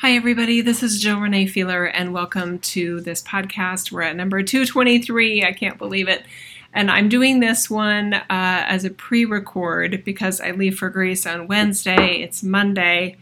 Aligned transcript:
Hi, 0.00 0.14
everybody. 0.14 0.60
This 0.60 0.82
is 0.82 1.00
Jill 1.00 1.20
Renee 1.20 1.46
Feeler, 1.46 1.86
and 1.86 2.12
welcome 2.12 2.58
to 2.58 3.00
this 3.00 3.22
podcast. 3.22 3.90
We're 3.90 4.02
at 4.02 4.14
number 4.14 4.42
223. 4.42 5.42
I 5.42 5.54
can't 5.54 5.78
believe 5.78 6.06
it. 6.06 6.26
And 6.74 6.90
I'm 6.90 7.08
doing 7.08 7.40
this 7.40 7.70
one 7.70 8.12
uh, 8.12 8.22
as 8.28 8.84
a 8.84 8.90
pre 8.90 9.24
record 9.24 10.04
because 10.04 10.38
I 10.38 10.50
leave 10.50 10.78
for 10.78 10.90
Greece 10.90 11.24
on 11.24 11.46
Wednesday. 11.46 12.20
It's 12.20 12.42
Monday 12.42 13.16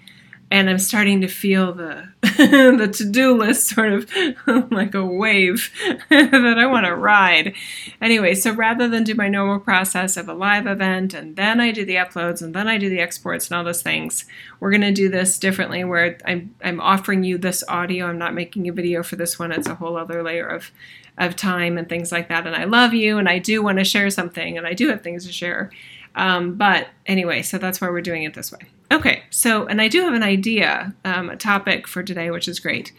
and 0.51 0.71
I'm 0.71 0.79
starting 0.79 1.21
to 1.23 1.29
feel 1.29 1.73
the 1.73 2.09
the 2.23 2.91
to-do 2.93 3.37
list 3.37 3.69
sort 3.69 3.93
of 3.93 4.11
like 4.71 4.95
a 4.95 5.05
wave 5.05 5.71
that 6.11 6.57
I 6.59 6.67
want 6.67 6.87
to 6.87 6.95
ride. 6.95 7.55
Anyway, 8.01 8.35
so 8.35 8.53
rather 8.53 8.89
than 8.89 9.05
do 9.05 9.15
my 9.15 9.29
normal 9.29 9.59
process 9.59 10.17
of 10.17 10.29
a 10.29 10.35
live 10.35 10.67
event 10.67 11.15
and 11.15 11.37
then 11.37 11.61
I 11.61 11.71
do 11.71 11.85
the 11.85 11.97
uploads 11.97 12.43
and 12.43 12.55
then 12.55 12.69
I 12.69 12.79
do 12.79 12.89
the 12.89 13.01
exports 13.01 13.49
and 13.49 13.57
all 13.57 13.65
those 13.65 13.83
things, 13.83 14.25
we're 14.61 14.71
going 14.71 14.81
to 14.81 14.93
do 14.93 15.09
this 15.09 15.39
differently 15.39 15.85
where 15.85 16.19
I'm 16.25 16.55
I'm 16.63 16.81
offering 16.81 17.25
you 17.25 17.39
this 17.39 17.65
audio. 17.69 18.07
I'm 18.07 18.19
not 18.19 18.35
making 18.35 18.69
a 18.69 18.73
video 18.73 19.03
for 19.03 19.17
this 19.17 19.39
one. 19.39 19.53
It's 19.53 19.69
a 19.69 19.75
whole 19.75 19.97
other 19.97 20.23
layer 20.23 20.47
of 20.47 20.71
of 21.17 21.37
time 21.37 21.79
and 21.79 21.89
things 21.89 22.11
like 22.11 22.29
that. 22.29 22.47
And 22.47 22.57
I 22.57 22.65
love 22.65 22.93
you 22.93 23.19
and 23.19 23.29
I 23.29 23.39
do 23.39 23.63
want 23.63 23.79
to 23.79 23.85
share 23.85 24.11
something 24.11 24.59
and 24.59 24.67
I 24.67 24.73
do 24.73 24.89
have 24.89 25.03
things 25.03 25.27
to 25.27 25.33
share. 25.33 25.71
Um, 26.17 26.55
but 26.55 26.89
anyway, 27.07 27.43
so 27.43 27.59
that's 27.59 27.81
why 27.81 27.89
we're 27.89 28.01
doing 28.01 28.25
it 28.25 28.35
this 28.35 28.53
way. 28.53 28.61
Okay, 28.95 29.25
so, 29.29 29.67
and 29.67 29.83
I 29.83 29.89
do 29.89 30.03
have 30.03 30.15
an 30.15 30.23
idea, 30.23 30.95
um, 31.05 31.29
a 31.29 31.37
topic 31.37 31.89
for 31.89 32.05
today, 32.05 32.31
which 32.31 32.47
is 32.47 32.61
great. 32.61 32.93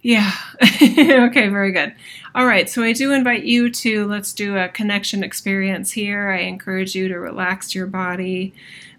Yeah, 0.00 0.32
okay, 0.62 1.48
very 1.48 1.70
good. 1.70 1.94
All 2.34 2.46
right, 2.46 2.66
so 2.70 2.82
I 2.82 2.94
do 2.94 3.12
invite 3.12 3.44
you 3.44 3.70
to 3.70 4.06
let's 4.06 4.32
do 4.32 4.56
a 4.56 4.68
connection 4.68 5.22
experience 5.22 5.92
here. 5.92 6.30
I 6.30 6.38
encourage 6.40 6.94
you 6.94 7.08
to 7.08 7.18
relax 7.18 7.74
your 7.74 7.86
body. 7.86 8.54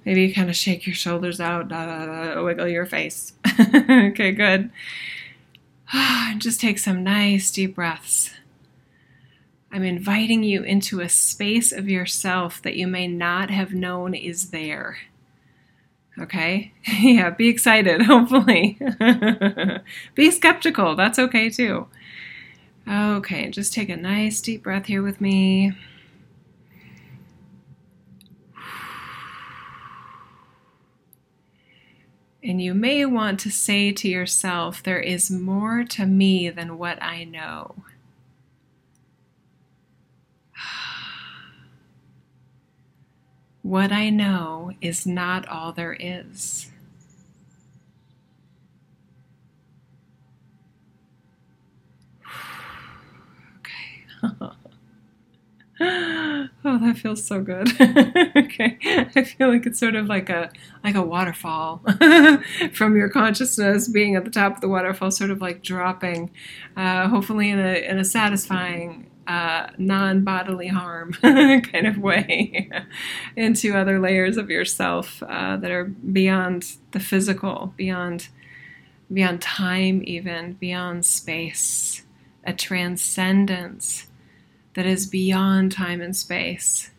Maybe 0.06 0.32
kind 0.32 0.52
of 0.52 0.56
shake 0.56 0.86
your 0.86 0.94
shoulders 0.94 1.40
out, 1.40 1.70
da, 1.70 2.44
wiggle 2.44 2.68
your 2.68 2.86
face. 2.86 3.34
okay, 3.60 4.32
good. 4.32 4.70
Just 6.38 6.62
take 6.62 6.78
some 6.78 7.04
nice 7.04 7.50
deep 7.50 7.74
breaths. 7.74 8.36
I'm 9.72 9.84
inviting 9.84 10.44
you 10.44 10.62
into 10.62 11.00
a 11.00 11.10
space 11.10 11.72
of 11.72 11.90
yourself 11.90 12.62
that 12.62 12.76
you 12.76 12.86
may 12.86 13.08
not 13.08 13.50
have 13.50 13.74
known 13.74 14.14
is 14.14 14.52
there. 14.52 15.00
Okay? 16.20 16.74
yeah, 17.00 17.30
be 17.30 17.48
excited, 17.48 18.02
hopefully. 18.04 18.80
be 20.16 20.32
skeptical, 20.32 20.96
that's 20.96 21.20
okay 21.20 21.50
too. 21.50 21.88
Okay, 22.88 23.50
just 23.50 23.74
take 23.74 23.90
a 23.90 23.98
nice 23.98 24.42
deep 24.42 24.64
breath 24.64 24.86
here 24.86 25.04
with 25.04 25.20
me. 25.20 25.74
And 32.44 32.62
you 32.62 32.74
may 32.74 33.06
want 33.06 33.42
to 33.42 33.52
say 33.52 33.92
to 33.92 34.08
yourself, 34.08 34.82
There 34.82 35.02
is 35.02 35.30
more 35.30 35.84
to 35.84 36.06
me 36.06 36.50
than 36.50 36.78
what 36.78 37.02
I 37.04 37.26
know. 37.26 37.84
What 43.68 43.92
I 43.92 44.10
know 44.10 44.72
is 44.80 45.06
not 45.06 45.46
all 45.50 45.74
there 45.74 45.98
is. 46.00 46.72
okay. 53.60 54.06
oh, 56.64 56.80
that 56.80 56.98
feels 56.98 57.26
so 57.26 57.42
good. 57.42 57.70
okay, 58.38 58.78
I 59.14 59.24
feel 59.26 59.50
like 59.50 59.66
it's 59.66 59.82
sort 59.82 59.96
of 59.96 60.06
like 60.06 60.30
a 60.30 60.50
like 60.86 60.96
a 60.96 61.02
waterfall 61.02 61.84
from 62.74 62.96
your 62.96 63.10
consciousness 63.10 63.90
being 63.90 64.16
at 64.16 64.24
the 64.24 64.32
top 64.32 64.56
of 64.56 64.62
the 64.62 64.70
waterfall, 64.70 65.12
sort 65.12 65.30
of 65.30 65.42
like 65.42 65.62
dropping, 65.62 66.32
uh, 66.78 67.10
hopefully 67.10 67.50
in 67.50 67.60
a 67.60 67.86
in 67.86 67.98
a 67.98 68.06
satisfying 68.06 69.12
uh, 69.28 69.68
non 69.78 70.24
bodily 70.24 70.68
harm 70.68 71.14
kind 71.22 71.86
of 71.86 71.98
way 71.98 72.70
into 73.36 73.76
other 73.76 74.00
layers 74.00 74.38
of 74.38 74.50
yourself 74.50 75.22
uh, 75.24 75.58
that 75.58 75.70
are 75.70 75.86
beyond 75.86 76.78
the 76.92 77.00
physical, 77.00 77.74
beyond 77.76 78.30
beyond 79.12 79.42
time, 79.42 80.02
even 80.06 80.54
beyond 80.54 81.06
space, 81.06 82.04
a 82.44 82.54
transcendence 82.54 84.08
that 84.74 84.86
is 84.86 85.06
beyond 85.06 85.72
time 85.72 86.02
and 86.02 86.16
space. 86.16 86.92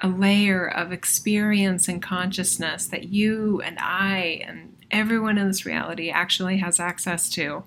A 0.00 0.08
layer 0.08 0.66
of 0.66 0.92
experience 0.92 1.88
and 1.88 2.02
consciousness 2.02 2.86
that 2.88 3.08
you 3.08 3.60
and 3.62 3.78
I 3.78 4.42
and 4.46 4.76
everyone 4.90 5.38
in 5.38 5.46
this 5.46 5.64
reality 5.64 6.10
actually 6.10 6.58
has 6.58 6.80
access 6.80 7.30
to 7.30 7.64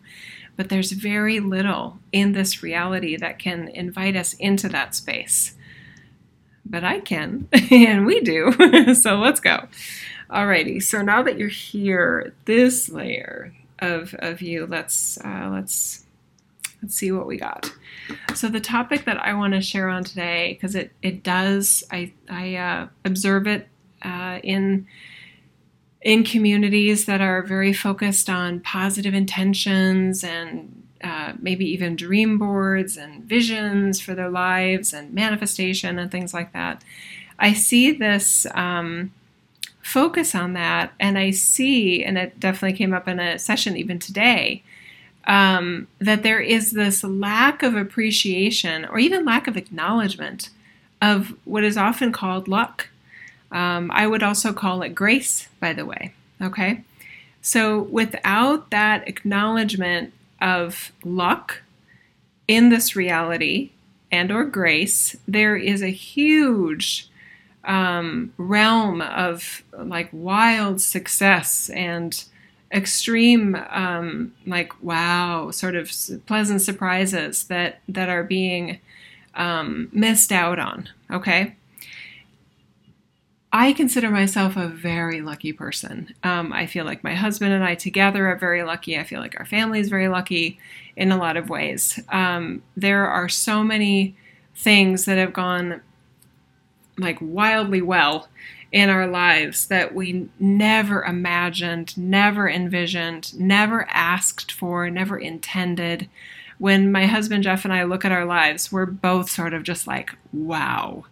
but 0.56 0.70
there's 0.70 0.92
very 0.92 1.40
little 1.40 2.00
in 2.12 2.32
this 2.32 2.64
reality 2.64 3.18
that 3.18 3.40
can 3.40 3.68
invite 3.70 4.16
us 4.16 4.34
into 4.34 4.70
that 4.70 4.96
space. 4.96 5.56
But 6.66 6.84
I 6.84 7.00
can, 7.00 7.48
and 7.72 8.06
we 8.06 8.22
do. 8.22 8.96
so 8.96 9.16
let's 9.18 9.40
go. 9.40 9.68
Alrighty. 10.30 10.82
So 10.82 11.02
now 11.02 11.22
that 11.24 11.38
you're 11.38 11.48
here, 11.48 12.34
this 12.46 12.90
layer 12.90 13.54
of 13.80 14.16
of 14.20 14.42
you, 14.42 14.66
let's 14.66 15.20
uh, 15.24 15.50
let's 15.52 16.06
let's 16.82 16.96
see 16.96 17.12
what 17.12 17.28
we 17.28 17.38
got. 17.38 17.72
So 18.34 18.48
the 18.50 18.60
topic 18.60 19.06
that 19.06 19.18
I 19.18 19.34
want 19.34 19.54
to 19.54 19.62
share 19.62 19.90
on 19.90 20.04
today, 20.04 20.54
because 20.54 20.76
it 20.76 20.92
it 21.04 21.22
does, 21.22 21.84
I 21.92 22.14
I 22.30 22.56
uh, 22.56 22.88
observe 23.04 23.46
it 23.46 23.68
uh, 24.02 24.40
in 24.44 24.88
in 26.06 26.24
communities 26.24 27.06
that 27.06 27.20
are 27.20 27.42
very 27.42 27.74
focused 27.74 28.30
on 28.30 28.60
positive 28.60 29.16
intentions 29.16 30.24
and 30.24 30.84
uh, 31.04 31.34
maybe 31.40 31.66
even 31.66 31.96
dream 31.96 32.38
boards 32.38 32.96
and 32.96 33.24
visions 33.24 34.00
for 34.00 34.14
their 34.14 34.30
lives 34.30 34.94
and 34.94 35.14
manifestation 35.14 35.98
and 35.98 36.12
things 36.12 36.32
like 36.32 36.54
that. 36.54 36.84
I 37.40 37.54
see 37.54 37.92
this 37.92 38.46
um, 38.54 39.12
focus 39.82 40.36
on 40.36 40.54
that, 40.54 40.94
and 41.00 41.18
I 41.18 41.32
see, 41.32 42.04
and 42.04 42.20
it 42.20 42.40
definitely 42.40 42.78
came 42.78 42.94
up 42.94 43.08
in 43.08 43.20
a 43.20 43.40
session 43.40 43.76
even 43.76 43.98
today, 43.98 44.64
um, 45.26 45.88
that 45.98 46.22
there 46.22 46.40
is 46.40 46.72
this 46.72 47.04
lack 47.04 47.64
of 47.64 47.76
appreciation 47.76 48.86
or 48.86 49.00
even 49.00 49.26
lack 49.26 49.48
of 49.48 49.58
acknowledgement 49.58 50.52
of 51.02 51.34
what 51.46 51.64
is 51.64 51.78
often 51.78 52.12
called 52.12 52.48
luck. 52.48 52.90
Um, 53.56 53.90
I 53.94 54.06
would 54.06 54.22
also 54.22 54.52
call 54.52 54.82
it 54.82 54.90
grace, 54.90 55.48
by 55.62 55.72
the 55.72 55.86
way. 55.86 56.14
Okay? 56.42 56.84
So 57.42 57.84
without 57.84 58.70
that 58.72 59.08
acknowledgement 59.08 60.14
of 60.42 60.92
luck 61.06 61.62
in 62.50 62.68
this 62.70 62.98
reality 62.98 63.72
and 64.12 64.30
or 64.30 64.44
grace, 64.44 65.16
there 65.26 65.56
is 65.56 65.82
a 65.82 65.88
huge 65.88 67.08
um, 67.64 68.34
realm 68.38 69.02
of 69.02 69.64
like 69.78 70.10
wild 70.12 70.82
success 70.82 71.70
and 71.70 72.26
extreme 72.74 73.56
um, 73.70 74.34
like 74.46 74.74
wow 74.84 75.50
sort 75.50 75.76
of 75.76 75.90
pleasant 76.26 76.62
surprises 76.62 77.46
that 77.46 77.80
that 77.88 78.10
are 78.10 78.24
being 78.24 78.80
um, 79.36 79.88
missed 79.92 80.32
out 80.32 80.60
on 80.60 80.90
okay 81.10 81.56
I 83.58 83.72
consider 83.72 84.12
myself 84.12 84.58
a 84.58 84.68
very 84.68 85.22
lucky 85.22 85.54
person. 85.54 86.14
Um, 86.24 86.52
I 86.52 86.66
feel 86.66 86.84
like 86.84 87.06
my 87.06 87.14
husband 87.16 87.54
and 87.54 87.64
I 87.64 87.76
together 87.76 88.28
are 88.28 88.36
very 88.36 88.64
lucky. 88.64 89.00
I 89.00 89.06
feel 89.06 89.22
like 89.22 89.40
our 89.40 89.46
family 89.46 89.80
is 89.80 89.88
very 89.88 90.10
lucky 90.10 90.60
in 90.98 91.10
a 91.10 91.18
lot 91.18 91.38
of 91.38 91.50
ways. 91.50 91.98
Um, 92.10 92.64
there 92.76 93.08
are 93.08 93.30
so 93.30 93.64
many 93.64 94.18
things 94.58 95.06
that 95.06 95.18
have 95.18 95.32
gone 95.32 95.80
like 96.98 97.18
wildly 97.22 97.82
well 97.82 98.28
in 98.74 98.90
our 98.90 99.08
lives 99.08 99.68
that 99.68 99.96
we 99.96 100.28
never 100.38 101.06
imagined, 101.06 101.98
never 101.98 102.50
envisioned, 102.50 103.40
never 103.40 103.88
asked 103.90 104.52
for, 104.52 104.90
never 104.90 105.18
intended. 105.18 106.10
When 106.58 106.92
my 106.92 107.06
husband 107.06 107.46
Jeff 107.46 107.64
and 107.64 107.74
I 107.74 107.84
look 107.84 108.04
at 108.04 108.12
our 108.12 108.26
lives, 108.26 108.70
we're 108.70 108.86
both 108.86 109.30
sort 109.30 109.54
of 109.54 109.64
just 109.64 109.88
like, 109.88 110.14
wow 110.34 111.06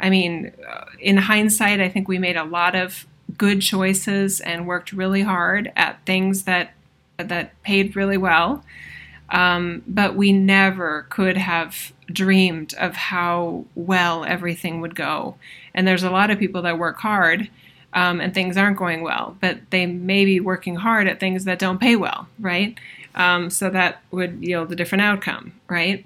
I 0.00 0.10
mean, 0.10 0.52
in 0.98 1.16
hindsight, 1.16 1.80
I 1.80 1.88
think 1.88 2.08
we 2.08 2.18
made 2.18 2.36
a 2.36 2.44
lot 2.44 2.74
of 2.74 3.06
good 3.36 3.62
choices 3.62 4.40
and 4.40 4.66
worked 4.66 4.92
really 4.92 5.22
hard 5.22 5.72
at 5.76 6.04
things 6.04 6.44
that 6.44 6.72
that 7.16 7.62
paid 7.62 7.96
really 7.96 8.16
well. 8.16 8.64
Um, 9.30 9.82
but 9.86 10.14
we 10.16 10.32
never 10.32 11.06
could 11.08 11.36
have 11.36 11.92
dreamed 12.06 12.74
of 12.74 12.94
how 12.94 13.64
well 13.74 14.24
everything 14.24 14.80
would 14.80 14.94
go. 14.94 15.36
And 15.74 15.88
there's 15.88 16.02
a 16.02 16.10
lot 16.10 16.30
of 16.30 16.38
people 16.38 16.62
that 16.62 16.78
work 16.78 16.98
hard 16.98 17.48
um, 17.94 18.20
and 18.20 18.34
things 18.34 18.56
aren't 18.56 18.76
going 18.76 19.02
well, 19.02 19.36
but 19.40 19.58
they 19.70 19.86
may 19.86 20.24
be 20.24 20.40
working 20.40 20.76
hard 20.76 21.08
at 21.08 21.20
things 21.20 21.44
that 21.44 21.58
don't 21.58 21.80
pay 21.80 21.96
well, 21.96 22.28
right? 22.38 22.78
Um, 23.14 23.48
so 23.50 23.70
that 23.70 24.02
would 24.10 24.42
yield 24.42 24.72
a 24.72 24.76
different 24.76 25.02
outcome, 25.02 25.52
right? 25.68 26.04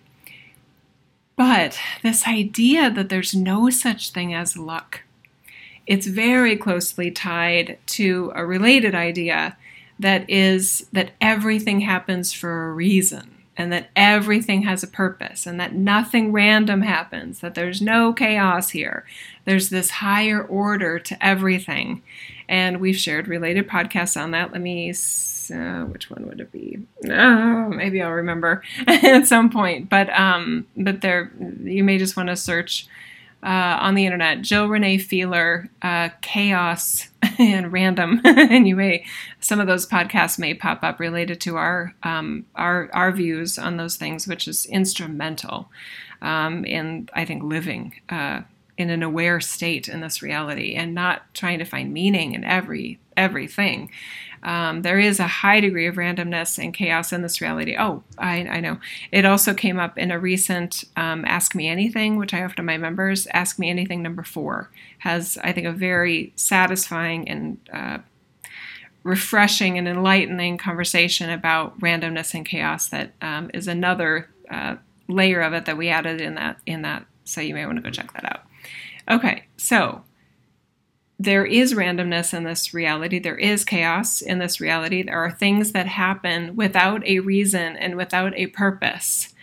But 1.38 1.78
this 2.02 2.26
idea 2.26 2.90
that 2.90 3.10
there's 3.10 3.32
no 3.32 3.70
such 3.70 4.10
thing 4.10 4.34
as 4.34 4.56
luck, 4.56 5.02
it's 5.86 6.08
very 6.08 6.56
closely 6.56 7.12
tied 7.12 7.78
to 7.86 8.32
a 8.34 8.44
related 8.44 8.92
idea 8.92 9.56
that 10.00 10.28
is 10.28 10.88
that 10.92 11.12
everything 11.20 11.80
happens 11.82 12.32
for 12.32 12.66
a 12.66 12.72
reason 12.72 13.36
and 13.56 13.72
that 13.72 13.90
everything 13.94 14.62
has 14.62 14.82
a 14.82 14.88
purpose 14.88 15.46
and 15.46 15.60
that 15.60 15.74
nothing 15.74 16.32
random 16.32 16.82
happens, 16.82 17.38
that 17.38 17.54
there's 17.54 17.80
no 17.80 18.12
chaos 18.12 18.70
here. 18.70 19.04
There's 19.44 19.68
this 19.68 19.90
higher 19.90 20.42
order 20.42 20.98
to 20.98 21.24
everything. 21.24 22.02
And 22.48 22.80
we've 22.80 22.96
shared 22.96 23.28
related 23.28 23.68
podcasts 23.68 24.20
on 24.20 24.30
that. 24.30 24.52
Let 24.52 24.60
me, 24.60 24.90
uh, 24.90 25.84
which 25.84 26.10
one 26.10 26.26
would 26.26 26.40
it 26.40 26.52
be? 26.52 26.78
Oh, 27.08 27.68
maybe 27.68 28.00
I'll 28.02 28.12
remember 28.12 28.62
at 28.86 29.26
some 29.26 29.50
point. 29.50 29.88
But 29.88 30.10
um, 30.10 30.66
but 30.76 31.00
there, 31.00 31.30
you 31.62 31.84
may 31.84 31.98
just 31.98 32.16
want 32.16 32.28
to 32.28 32.36
search 32.36 32.88
uh, 33.42 33.78
on 33.80 33.94
the 33.94 34.04
internet, 34.04 34.42
Jill 34.42 34.68
Renee 34.68 34.98
Feeler, 34.98 35.68
uh, 35.82 36.08
chaos 36.22 37.08
and 37.38 37.72
random, 37.72 38.20
and 38.24 38.66
you 38.66 38.74
may 38.74 39.04
some 39.40 39.60
of 39.60 39.66
those 39.66 39.86
podcasts 39.86 40.38
may 40.38 40.54
pop 40.54 40.82
up 40.82 40.98
related 40.98 41.40
to 41.42 41.56
our 41.56 41.94
um, 42.02 42.46
our 42.56 42.90
our 42.92 43.12
views 43.12 43.58
on 43.58 43.76
those 43.76 43.96
things, 43.96 44.26
which 44.26 44.48
is 44.48 44.66
instrumental 44.66 45.70
um, 46.20 46.64
in 46.64 47.08
I 47.14 47.24
think 47.24 47.42
living 47.42 48.00
uh, 48.08 48.42
in 48.78 48.90
an 48.90 49.02
aware 49.02 49.40
state 49.40 49.88
in 49.88 50.00
this 50.00 50.22
reality 50.22 50.74
and 50.74 50.94
not 50.94 51.22
trying 51.34 51.58
to 51.58 51.64
find 51.64 51.92
meaning 51.92 52.32
in 52.32 52.44
every 52.44 52.98
everything. 53.16 53.90
Um, 54.44 54.82
there 54.82 55.00
is 55.00 55.18
a 55.18 55.26
high 55.26 55.58
degree 55.58 55.88
of 55.88 55.96
randomness 55.96 56.62
and 56.62 56.72
chaos 56.72 57.12
in 57.12 57.22
this 57.22 57.40
reality. 57.40 57.74
Oh, 57.76 58.04
I, 58.16 58.46
I 58.46 58.60
know. 58.60 58.78
It 59.10 59.24
also 59.24 59.52
came 59.52 59.80
up 59.80 59.98
in 59.98 60.12
a 60.12 60.18
recent 60.18 60.84
um, 60.96 61.24
Ask 61.24 61.56
Me 61.56 61.66
Anything, 61.66 62.16
which 62.16 62.32
I 62.32 62.44
offer 62.44 62.54
to 62.54 62.62
my 62.62 62.78
members. 62.78 63.26
Ask 63.34 63.58
Me 63.58 63.68
Anything 63.68 64.00
number 64.00 64.22
four 64.22 64.70
has, 64.98 65.36
I 65.42 65.52
think, 65.52 65.66
a 65.66 65.72
very 65.72 66.32
satisfying 66.36 67.28
and 67.28 67.58
uh, 67.72 67.98
refreshing 69.02 69.76
and 69.76 69.88
enlightening 69.88 70.56
conversation 70.56 71.30
about 71.30 71.80
randomness 71.80 72.32
and 72.32 72.46
chaos. 72.46 72.86
That 72.88 73.14
um, 73.20 73.50
is 73.52 73.66
another 73.66 74.30
uh, 74.48 74.76
layer 75.08 75.40
of 75.40 75.52
it 75.52 75.64
that 75.64 75.76
we 75.76 75.88
added 75.88 76.20
in 76.20 76.36
that 76.36 76.60
in 76.64 76.82
that. 76.82 77.06
So 77.24 77.40
you 77.40 77.54
may 77.54 77.66
want 77.66 77.76
to 77.78 77.82
go 77.82 77.90
check 77.90 78.12
that 78.12 78.24
out. 78.24 78.42
Okay, 79.10 79.44
so 79.56 80.02
there 81.18 81.44
is 81.44 81.74
randomness 81.74 82.32
in 82.32 82.44
this 82.44 82.72
reality. 82.72 83.18
There 83.18 83.36
is 83.36 83.64
chaos 83.64 84.20
in 84.20 84.38
this 84.38 84.60
reality. 84.60 85.02
There 85.02 85.18
are 85.18 85.30
things 85.30 85.72
that 85.72 85.86
happen 85.86 86.54
without 86.54 87.04
a 87.06 87.18
reason 87.18 87.76
and 87.76 87.96
without 87.96 88.34
a 88.36 88.46
purpose. 88.48 89.34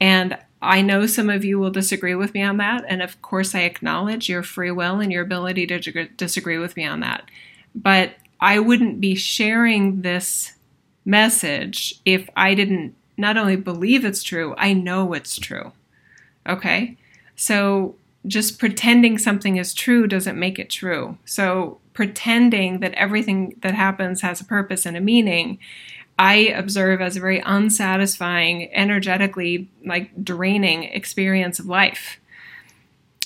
And 0.00 0.38
I 0.62 0.80
know 0.80 1.06
some 1.06 1.28
of 1.28 1.44
you 1.44 1.58
will 1.58 1.70
disagree 1.70 2.14
with 2.14 2.32
me 2.32 2.42
on 2.42 2.56
that. 2.58 2.84
And 2.88 3.02
of 3.02 3.20
course, 3.20 3.54
I 3.54 3.60
acknowledge 3.60 4.28
your 4.28 4.42
free 4.42 4.70
will 4.70 5.00
and 5.00 5.12
your 5.12 5.22
ability 5.22 5.66
to 5.66 6.06
disagree 6.16 6.58
with 6.58 6.76
me 6.76 6.86
on 6.86 7.00
that. 7.00 7.30
But 7.74 8.14
I 8.40 8.58
wouldn't 8.58 9.00
be 9.00 9.14
sharing 9.14 10.00
this 10.02 10.54
message 11.04 12.00
if 12.04 12.28
I 12.36 12.54
didn't 12.54 12.94
not 13.16 13.36
only 13.36 13.56
believe 13.56 14.04
it's 14.04 14.22
true, 14.22 14.54
I 14.56 14.72
know 14.72 15.12
it's 15.12 15.38
true. 15.38 15.72
Okay? 16.48 16.96
So 17.36 17.96
just 18.26 18.58
pretending 18.58 19.18
something 19.18 19.56
is 19.56 19.74
true 19.74 20.06
doesn't 20.06 20.38
make 20.38 20.58
it 20.58 20.70
true. 20.70 21.18
So, 21.24 21.78
pretending 21.92 22.80
that 22.80 22.94
everything 22.94 23.56
that 23.62 23.74
happens 23.74 24.20
has 24.20 24.40
a 24.40 24.44
purpose 24.44 24.86
and 24.86 24.96
a 24.96 25.00
meaning, 25.00 25.58
I 26.18 26.34
observe 26.34 27.00
as 27.00 27.16
a 27.16 27.20
very 27.20 27.40
unsatisfying, 27.40 28.72
energetically 28.74 29.68
like 29.84 30.22
draining 30.22 30.84
experience 30.84 31.58
of 31.58 31.66
life. 31.66 32.20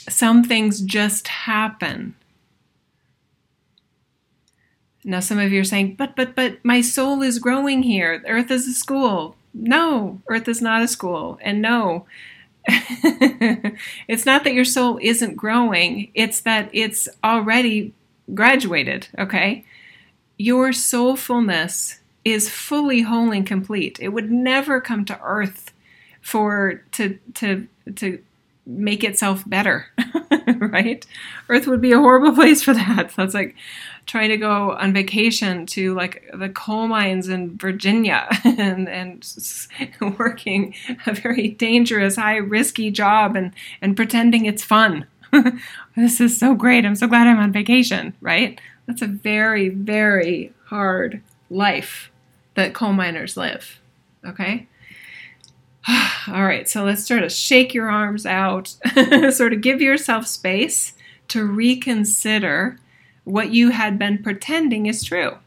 Some 0.09 0.45
things 0.45 0.81
just 0.81 1.29
happen. 1.29 2.15
Now, 5.03 5.21
some 5.21 5.39
of 5.39 5.53
you 5.53 5.61
are 5.61 5.65
saying, 5.65 5.97
but, 5.97 6.17
but, 6.17 6.35
but 6.35 6.65
my 6.65 6.81
soul 6.81 7.21
is 7.21 7.39
growing 7.39 7.83
here. 7.83 8.23
Earth 8.27 8.51
is 8.51 8.67
a 8.67 8.73
school. 8.73 9.37
No, 9.53 10.23
Earth 10.29 10.49
is 10.49 10.63
not 10.63 10.83
a 10.83 10.89
school. 10.89 11.39
And 11.43 11.61
no, 11.61 12.07
it's 14.09 14.27
not 14.27 14.45
that 14.45 14.55
your 14.55 14.65
soul 14.65 14.99
isn't 15.03 15.37
growing, 15.37 16.11
it's 16.15 16.41
that 16.41 16.71
it's 16.73 17.09
already 17.23 17.93
graduated, 18.33 19.09
okay? 19.19 19.65
Your 20.39 20.71
soulfulness 20.71 21.99
is 22.25 22.49
fully 22.49 23.03
whole 23.03 23.31
and 23.31 23.47
complete. 23.47 23.99
It 24.01 24.09
would 24.09 24.31
never 24.31 24.81
come 24.81 25.05
to 25.05 25.21
earth 25.21 25.73
for 26.23 26.83
to 26.93 27.19
to 27.35 27.69
to 27.97 28.19
make 28.67 29.05
itself 29.05 29.43
better, 29.47 29.87
right? 30.59 31.05
Earth 31.49 31.67
would 31.67 31.81
be 31.81 31.93
a 31.93 31.99
horrible 31.99 32.33
place 32.35 32.63
for 32.63 32.75
that. 32.75 33.13
That's 33.17 33.35
like 33.35 33.55
trying 34.07 34.31
to 34.31 34.37
go 34.37 34.73
on 34.73 34.93
vacation 34.93 35.67
to 35.67 35.95
like 35.95 36.25
the 36.33 36.49
coal 36.49 36.87
mines 36.87 37.29
in 37.29 37.57
Virginia 37.57 38.29
and, 38.45 38.89
and 38.89 40.19
working 40.19 40.75
a 41.07 41.15
very 41.15 41.49
dangerous, 41.49 42.17
high 42.17 42.37
risky 42.37 42.91
job 42.91 43.37
and, 43.37 43.53
and 43.81 43.97
pretending 43.97 44.47
it's 44.47 44.65
fun. 44.65 45.07
this 45.97 46.21
is 46.21 46.39
so 46.39 46.55
great. 46.55 46.85
I'm 46.87 46.95
so 46.95 47.07
glad 47.07 47.27
I'm 47.27 47.39
on 47.39 47.53
vacation, 47.53 48.15
right? 48.21 48.61
That's 48.87 49.03
a 49.03 49.07
very, 49.07 49.69
very 49.69 50.53
hard 50.67 51.23
life 51.51 52.11
that 52.55 52.75
coal 52.75 52.93
miners 52.93 53.37
live. 53.37 53.81
Okay? 54.25 54.67
All 56.29 56.45
right, 56.45 56.69
so 56.69 56.85
let's 56.85 57.07
sort 57.07 57.23
of 57.23 57.33
shake 57.33 57.75
your 57.75 57.91
arms 57.91 58.27
out, 58.27 58.69
sort 59.31 59.53
of 59.53 59.61
give 59.61 59.81
yourself 59.81 60.27
space 60.27 60.95
to 61.29 61.45
reconsider 61.45 62.79
what 63.25 63.51
you 63.51 63.71
had 63.71 63.99
been 63.99 64.23
pretending 64.23 64.87
is 64.87 65.03
true. 65.03 65.39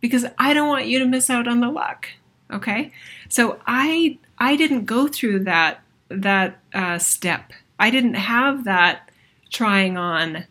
Because 0.00 0.26
I 0.38 0.54
don't 0.54 0.68
want 0.68 0.86
you 0.86 0.98
to 0.98 1.06
miss 1.06 1.30
out 1.30 1.48
on 1.48 1.60
the 1.60 1.70
luck. 1.70 2.08
Okay? 2.52 2.92
So 3.28 3.60
I 3.66 4.18
I 4.38 4.56
didn't 4.56 4.84
go 4.84 5.08
through 5.08 5.40
that 5.44 5.82
that 6.08 6.60
uh, 6.72 6.98
step. 6.98 7.52
I 7.78 7.90
didn't 7.90 8.14
have 8.14 8.64
that 8.64 9.10
trying 9.50 9.96
on 9.96 10.44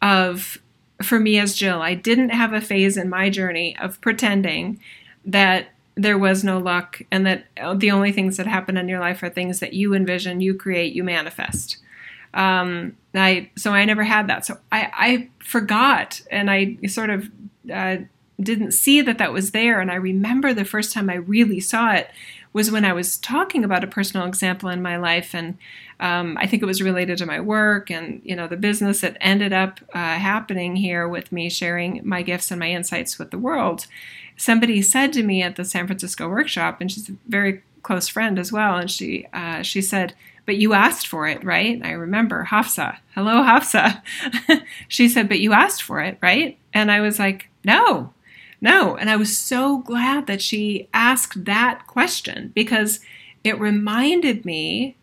of 0.00 0.58
for 1.02 1.18
me 1.18 1.38
as 1.38 1.54
Jill. 1.54 1.80
I 1.82 1.94
didn't 1.94 2.30
have 2.30 2.52
a 2.52 2.60
phase 2.60 2.96
in 2.96 3.08
my 3.08 3.30
journey 3.30 3.76
of 3.78 4.00
pretending 4.00 4.80
that 5.24 5.68
there 5.94 6.18
was 6.18 6.44
no 6.44 6.58
luck 6.58 7.02
and 7.10 7.26
that 7.26 7.46
the 7.76 7.90
only 7.90 8.12
things 8.12 8.36
that 8.36 8.46
happen 8.46 8.76
in 8.76 8.88
your 8.88 9.00
life 9.00 9.22
are 9.22 9.28
things 9.28 9.60
that 9.60 9.74
you 9.74 9.94
envision, 9.94 10.40
you 10.40 10.54
create, 10.54 10.94
you 10.94 11.04
manifest. 11.04 11.78
Um, 12.32 12.96
I 13.14 13.50
so 13.56 13.72
I 13.72 13.84
never 13.84 14.04
had 14.04 14.28
that. 14.28 14.46
So 14.46 14.58
I, 14.70 14.90
I 14.94 15.28
forgot, 15.44 16.20
and 16.30 16.50
I 16.50 16.78
sort 16.86 17.10
of 17.10 17.28
uh, 17.72 17.96
didn't 18.40 18.72
see 18.72 19.00
that 19.00 19.18
that 19.18 19.32
was 19.32 19.50
there. 19.50 19.80
And 19.80 19.90
I 19.90 19.96
remember 19.96 20.54
the 20.54 20.64
first 20.64 20.92
time 20.92 21.10
I 21.10 21.16
really 21.16 21.60
saw 21.60 21.92
it 21.92 22.10
was 22.52 22.70
when 22.70 22.84
I 22.84 22.92
was 22.92 23.16
talking 23.16 23.64
about 23.64 23.84
a 23.84 23.88
personal 23.88 24.26
example 24.26 24.68
in 24.68 24.82
my 24.82 24.96
life, 24.96 25.34
and 25.34 25.56
um, 26.00 26.36
I 26.38 26.46
think 26.46 26.62
it 26.62 26.66
was 26.66 26.82
related 26.82 27.18
to 27.18 27.26
my 27.26 27.40
work 27.40 27.90
and 27.90 28.20
you 28.24 28.34
know 28.34 28.48
the 28.48 28.56
business 28.56 29.00
that 29.02 29.16
ended 29.20 29.52
up 29.52 29.80
uh, 29.94 29.98
happening 29.98 30.76
here 30.76 31.08
with 31.08 31.30
me 31.32 31.48
sharing 31.48 32.00
my 32.04 32.22
gifts 32.22 32.50
and 32.50 32.58
my 32.58 32.70
insights 32.70 33.18
with 33.18 33.30
the 33.30 33.38
world. 33.38 33.86
Somebody 34.36 34.82
said 34.82 35.12
to 35.12 35.22
me 35.22 35.42
at 35.42 35.56
the 35.56 35.64
San 35.64 35.86
Francisco 35.86 36.28
workshop, 36.28 36.80
and 36.80 36.90
she's 36.90 37.08
a 37.08 37.16
very 37.28 37.62
close 37.82 38.08
friend 38.08 38.38
as 38.38 38.50
well, 38.50 38.76
and 38.76 38.90
she 38.90 39.26
uh, 39.32 39.62
she 39.62 39.80
said 39.80 40.14
but 40.50 40.56
you 40.56 40.72
asked 40.72 41.06
for 41.06 41.28
it, 41.28 41.44
right? 41.44 41.80
I 41.84 41.92
remember 41.92 42.42
Hafsa. 42.42 42.98
Hello, 43.14 43.42
Hafsa. 43.44 44.02
she 44.88 45.08
said, 45.08 45.28
but 45.28 45.38
you 45.38 45.52
asked 45.52 45.84
for 45.84 46.00
it, 46.00 46.18
right? 46.20 46.58
And 46.74 46.90
I 46.90 47.00
was 47.00 47.20
like, 47.20 47.48
no, 47.62 48.12
no. 48.60 48.96
And 48.96 49.08
I 49.08 49.16
was 49.16 49.36
so 49.36 49.78
glad 49.78 50.26
that 50.26 50.42
she 50.42 50.88
asked 50.92 51.44
that 51.44 51.86
question 51.86 52.52
because 52.54 53.00
it 53.42 53.58
reminded 53.58 54.44
me 54.44 54.96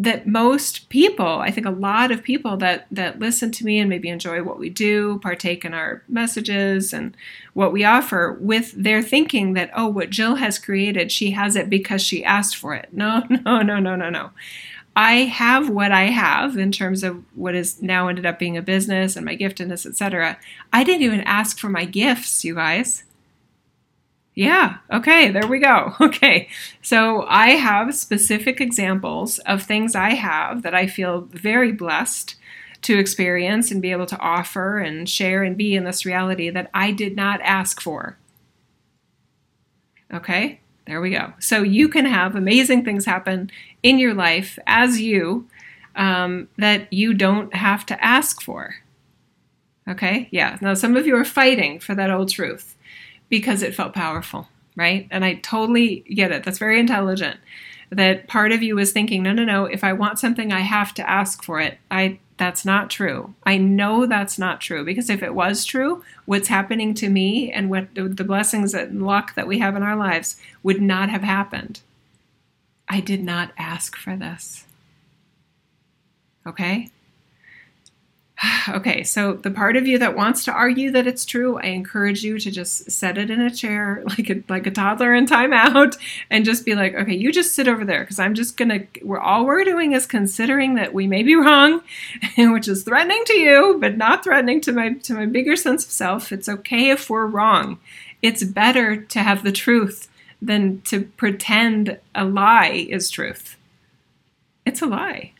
that 0.00 0.28
most 0.28 0.88
people, 0.90 1.26
I 1.26 1.50
think 1.50 1.66
a 1.66 1.70
lot 1.70 2.12
of 2.12 2.22
people 2.22 2.56
that 2.58 2.86
that 2.92 3.18
listen 3.18 3.50
to 3.52 3.64
me 3.64 3.80
and 3.80 3.90
maybe 3.90 4.08
enjoy 4.08 4.44
what 4.44 4.58
we 4.58 4.70
do, 4.70 5.18
partake 5.20 5.64
in 5.64 5.74
our 5.74 6.04
messages 6.08 6.92
and 6.92 7.16
what 7.54 7.72
we 7.72 7.84
offer 7.84 8.36
with 8.40 8.72
their 8.72 9.02
thinking 9.02 9.54
that 9.54 9.70
oh 9.74 9.88
what 9.88 10.10
Jill 10.10 10.36
has 10.36 10.58
created, 10.58 11.10
she 11.10 11.32
has 11.32 11.56
it 11.56 11.68
because 11.68 12.00
she 12.00 12.24
asked 12.24 12.56
for 12.56 12.74
it. 12.74 12.90
No, 12.92 13.24
no, 13.30 13.60
no, 13.62 13.80
no, 13.80 13.96
no, 13.96 14.08
no. 14.08 14.30
I 14.98 15.26
have 15.26 15.70
what 15.70 15.92
I 15.92 16.06
have 16.06 16.56
in 16.56 16.72
terms 16.72 17.04
of 17.04 17.22
what 17.36 17.54
has 17.54 17.80
now 17.80 18.08
ended 18.08 18.26
up 18.26 18.36
being 18.36 18.56
a 18.56 18.62
business 18.62 19.14
and 19.14 19.24
my 19.24 19.36
giftedness, 19.36 19.86
etc. 19.86 20.36
I 20.72 20.82
didn't 20.82 21.02
even 21.02 21.20
ask 21.20 21.56
for 21.56 21.68
my 21.68 21.84
gifts, 21.84 22.44
you 22.44 22.56
guys. 22.56 23.04
Yeah, 24.34 24.78
okay, 24.92 25.30
there 25.30 25.46
we 25.46 25.60
go. 25.60 25.94
Okay, 26.00 26.48
so 26.82 27.24
I 27.28 27.50
have 27.50 27.94
specific 27.94 28.60
examples 28.60 29.38
of 29.40 29.62
things 29.62 29.94
I 29.94 30.14
have 30.14 30.62
that 30.62 30.74
I 30.74 30.88
feel 30.88 31.28
very 31.30 31.70
blessed 31.70 32.34
to 32.82 32.98
experience 32.98 33.70
and 33.70 33.80
be 33.80 33.92
able 33.92 34.06
to 34.06 34.18
offer 34.18 34.80
and 34.80 35.08
share 35.08 35.44
and 35.44 35.56
be 35.56 35.76
in 35.76 35.84
this 35.84 36.04
reality 36.04 36.50
that 36.50 36.70
I 36.74 36.90
did 36.90 37.14
not 37.14 37.40
ask 37.42 37.80
for. 37.80 38.18
Okay, 40.12 40.58
there 40.88 41.02
we 41.02 41.10
go. 41.10 41.34
So 41.38 41.62
you 41.62 41.88
can 41.88 42.06
have 42.06 42.34
amazing 42.34 42.82
things 42.82 43.04
happen 43.04 43.50
in 43.82 43.98
your 43.98 44.14
life 44.14 44.58
as 44.66 45.00
you 45.00 45.46
um, 45.96 46.48
that 46.56 46.90
you 46.90 47.12
don't 47.12 47.54
have 47.54 47.84
to 47.86 48.04
ask 48.04 48.40
for. 48.40 48.76
Okay, 49.86 50.28
yeah. 50.30 50.56
Now, 50.62 50.72
some 50.72 50.96
of 50.96 51.06
you 51.06 51.14
are 51.16 51.26
fighting 51.26 51.78
for 51.78 51.94
that 51.94 52.10
old 52.10 52.30
truth 52.30 52.74
because 53.28 53.62
it 53.62 53.74
felt 53.74 53.92
powerful, 53.92 54.48
right? 54.76 55.06
And 55.10 55.26
I 55.26 55.34
totally 55.34 56.00
get 56.08 56.32
it. 56.32 56.42
That's 56.42 56.58
very 56.58 56.80
intelligent. 56.80 57.38
That 57.90 58.26
part 58.26 58.52
of 58.52 58.62
you 58.62 58.74
was 58.74 58.90
thinking, 58.90 59.22
no, 59.22 59.34
no, 59.34 59.44
no, 59.44 59.66
if 59.66 59.84
I 59.84 59.92
want 59.92 60.18
something, 60.18 60.52
I 60.54 60.60
have 60.60 60.94
to 60.94 61.08
ask 61.08 61.42
for 61.42 61.60
it. 61.60 61.78
I 61.90 62.18
that's 62.38 62.64
not 62.64 62.88
true. 62.88 63.34
I 63.44 63.58
know 63.58 64.06
that's 64.06 64.38
not 64.38 64.60
true 64.60 64.84
because 64.84 65.10
if 65.10 65.22
it 65.22 65.34
was 65.34 65.64
true, 65.64 66.02
what's 66.24 66.48
happening 66.48 66.94
to 66.94 67.08
me 67.08 67.52
and 67.52 67.68
what 67.68 67.94
the 67.94 68.24
blessings 68.24 68.74
and 68.74 69.04
luck 69.04 69.34
that 69.34 69.48
we 69.48 69.58
have 69.58 69.76
in 69.76 69.82
our 69.82 69.96
lives 69.96 70.40
would 70.62 70.80
not 70.80 71.10
have 71.10 71.22
happened. 71.22 71.80
I 72.88 73.00
did 73.00 73.22
not 73.22 73.52
ask 73.58 73.96
for 73.96 74.16
this. 74.16 74.64
Okay? 76.46 76.90
Okay, 78.68 79.02
so 79.02 79.32
the 79.32 79.50
part 79.50 79.76
of 79.76 79.86
you 79.86 79.98
that 79.98 80.14
wants 80.14 80.44
to 80.44 80.52
argue 80.52 80.90
that 80.90 81.06
it's 81.06 81.24
true, 81.24 81.58
I 81.58 81.68
encourage 81.68 82.22
you 82.22 82.38
to 82.38 82.50
just 82.50 82.90
set 82.90 83.16
it 83.16 83.30
in 83.30 83.40
a 83.40 83.50
chair 83.50 84.02
like 84.18 84.30
a 84.30 84.42
like 84.48 84.66
a 84.66 84.70
toddler 84.70 85.14
in 85.14 85.26
timeout 85.26 85.96
and 86.30 86.44
just 86.44 86.64
be 86.64 86.74
like, 86.74 86.94
okay, 86.94 87.14
you 87.14 87.32
just 87.32 87.54
sit 87.54 87.68
over 87.68 87.84
there 87.84 88.00
because 88.00 88.18
I'm 88.18 88.34
just 88.34 88.56
gonna 88.56 88.80
we're 89.02 89.20
all 89.20 89.46
we're 89.46 89.64
doing 89.64 89.92
is 89.92 90.06
considering 90.06 90.74
that 90.74 90.94
we 90.94 91.06
may 91.06 91.22
be 91.22 91.34
wrong, 91.34 91.80
which 92.38 92.68
is 92.68 92.84
threatening 92.84 93.22
to 93.26 93.38
you, 93.38 93.78
but 93.80 93.96
not 93.96 94.22
threatening 94.22 94.60
to 94.62 94.72
my 94.72 94.92
to 94.94 95.14
my 95.14 95.26
bigger 95.26 95.56
sense 95.56 95.84
of 95.84 95.90
self. 95.90 96.30
It's 96.30 96.48
okay 96.48 96.90
if 96.90 97.08
we're 97.08 97.26
wrong. 97.26 97.78
It's 98.20 98.44
better 98.44 98.96
to 98.96 99.22
have 99.22 99.44
the 99.44 99.52
truth 99.52 100.08
than 100.40 100.80
to 100.82 101.02
pretend 101.02 101.98
a 102.14 102.24
lie 102.24 102.86
is 102.88 103.10
truth. 103.10 103.56
It's 104.64 104.82
a 104.82 104.86
lie 104.86 105.32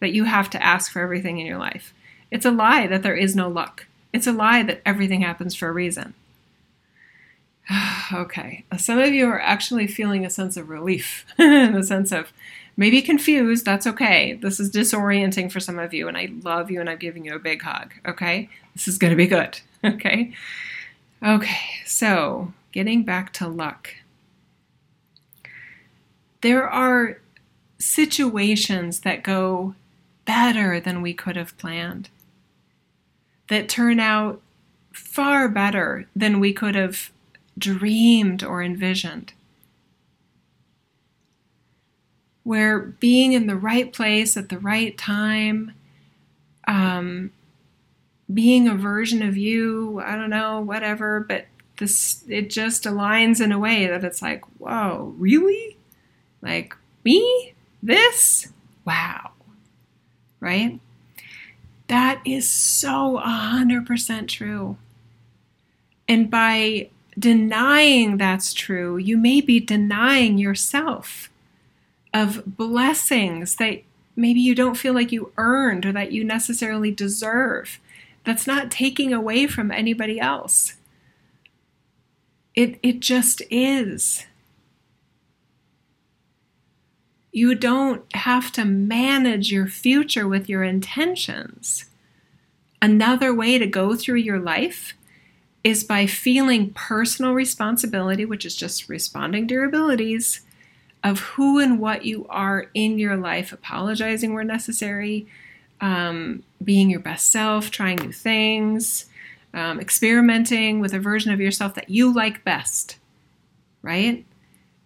that 0.00 0.12
you 0.12 0.24
have 0.24 0.50
to 0.50 0.62
ask 0.62 0.90
for 0.90 1.00
everything 1.00 1.38
in 1.38 1.46
your 1.46 1.58
life. 1.58 1.94
It's 2.34 2.44
a 2.44 2.50
lie 2.50 2.88
that 2.88 3.04
there 3.04 3.14
is 3.14 3.36
no 3.36 3.48
luck. 3.48 3.86
It's 4.12 4.26
a 4.26 4.32
lie 4.32 4.64
that 4.64 4.82
everything 4.84 5.20
happens 5.20 5.54
for 5.54 5.68
a 5.68 5.72
reason. 5.72 6.14
okay, 8.12 8.64
some 8.76 8.98
of 8.98 9.12
you 9.14 9.28
are 9.28 9.40
actually 9.40 9.86
feeling 9.86 10.26
a 10.26 10.30
sense 10.30 10.56
of 10.56 10.68
relief, 10.68 11.24
the 11.38 11.84
sense 11.86 12.10
of 12.10 12.32
maybe 12.76 13.00
confused. 13.00 13.64
That's 13.64 13.86
okay. 13.86 14.32
This 14.32 14.58
is 14.58 14.68
disorienting 14.72 15.52
for 15.52 15.60
some 15.60 15.78
of 15.78 15.94
you, 15.94 16.08
and 16.08 16.16
I 16.16 16.30
love 16.42 16.72
you, 16.72 16.80
and 16.80 16.90
I'm 16.90 16.98
giving 16.98 17.24
you 17.24 17.36
a 17.36 17.38
big 17.38 17.62
hug. 17.62 17.94
Okay, 18.04 18.48
this 18.74 18.88
is 18.88 18.98
going 18.98 19.12
to 19.12 19.16
be 19.16 19.28
good. 19.28 19.60
Okay, 19.84 20.32
okay. 21.22 21.60
So 21.84 22.54
getting 22.72 23.02
back 23.02 23.34
to 23.34 23.46
luck, 23.46 23.90
there 26.40 26.66
are 26.66 27.20
situations 27.78 29.00
that 29.00 29.22
go 29.22 29.74
better 30.24 30.80
than 30.80 31.02
we 31.02 31.12
could 31.12 31.36
have 31.36 31.54
planned 31.58 32.08
that 33.48 33.68
turn 33.68 34.00
out 34.00 34.40
far 34.92 35.48
better 35.48 36.06
than 36.14 36.40
we 36.40 36.52
could 36.52 36.74
have 36.74 37.10
dreamed 37.58 38.42
or 38.42 38.62
envisioned. 38.62 39.32
Where 42.42 42.78
being 42.78 43.32
in 43.32 43.46
the 43.46 43.56
right 43.56 43.92
place 43.92 44.36
at 44.36 44.50
the 44.50 44.58
right 44.58 44.96
time, 44.98 45.72
um, 46.68 47.32
being 48.32 48.68
a 48.68 48.74
version 48.74 49.22
of 49.22 49.36
you, 49.36 50.00
I 50.04 50.16
don't 50.16 50.30
know, 50.30 50.60
whatever, 50.60 51.20
but 51.20 51.46
this 51.78 52.24
it 52.28 52.50
just 52.50 52.84
aligns 52.84 53.40
in 53.42 53.52
a 53.52 53.58
way 53.58 53.86
that 53.86 54.04
it's 54.04 54.22
like, 54.22 54.44
whoa, 54.58 55.14
really? 55.18 55.76
Like 56.42 56.76
me? 57.04 57.54
This? 57.82 58.52
Wow. 58.84 59.32
Right? 60.40 60.80
That 61.88 62.20
is 62.24 62.48
so 62.48 63.20
100% 63.24 64.28
true. 64.28 64.76
And 66.08 66.30
by 66.30 66.90
denying 67.18 68.16
that's 68.16 68.52
true, 68.52 68.96
you 68.96 69.16
may 69.16 69.40
be 69.40 69.60
denying 69.60 70.38
yourself 70.38 71.30
of 72.12 72.56
blessings 72.56 73.56
that 73.56 73.82
maybe 74.16 74.40
you 74.40 74.54
don't 74.54 74.76
feel 74.76 74.94
like 74.94 75.12
you 75.12 75.32
earned 75.36 75.84
or 75.84 75.92
that 75.92 76.12
you 76.12 76.24
necessarily 76.24 76.90
deserve. 76.90 77.80
That's 78.24 78.46
not 78.46 78.70
taking 78.70 79.12
away 79.12 79.46
from 79.46 79.70
anybody 79.70 80.18
else. 80.18 80.74
It, 82.54 82.78
it 82.82 83.00
just 83.00 83.42
is. 83.50 84.26
You 87.34 87.56
don't 87.56 88.04
have 88.14 88.52
to 88.52 88.64
manage 88.64 89.50
your 89.50 89.66
future 89.66 90.28
with 90.28 90.48
your 90.48 90.62
intentions. 90.62 91.86
Another 92.80 93.34
way 93.34 93.58
to 93.58 93.66
go 93.66 93.96
through 93.96 94.18
your 94.18 94.38
life 94.38 94.94
is 95.64 95.82
by 95.82 96.06
feeling 96.06 96.70
personal 96.74 97.32
responsibility, 97.32 98.24
which 98.24 98.44
is 98.46 98.54
just 98.54 98.88
responding 98.88 99.48
to 99.48 99.54
your 99.54 99.64
abilities, 99.64 100.42
of 101.02 101.18
who 101.20 101.58
and 101.58 101.80
what 101.80 102.04
you 102.04 102.24
are 102.30 102.70
in 102.72 103.00
your 103.00 103.16
life, 103.16 103.52
apologizing 103.52 104.32
where 104.32 104.44
necessary, 104.44 105.26
um, 105.80 106.44
being 106.62 106.88
your 106.88 107.00
best 107.00 107.32
self, 107.32 107.68
trying 107.68 107.96
new 107.96 108.12
things, 108.12 109.06
um, 109.52 109.80
experimenting 109.80 110.78
with 110.78 110.94
a 110.94 111.00
version 111.00 111.32
of 111.32 111.40
yourself 111.40 111.74
that 111.74 111.90
you 111.90 112.14
like 112.14 112.44
best, 112.44 112.96
right? 113.82 114.24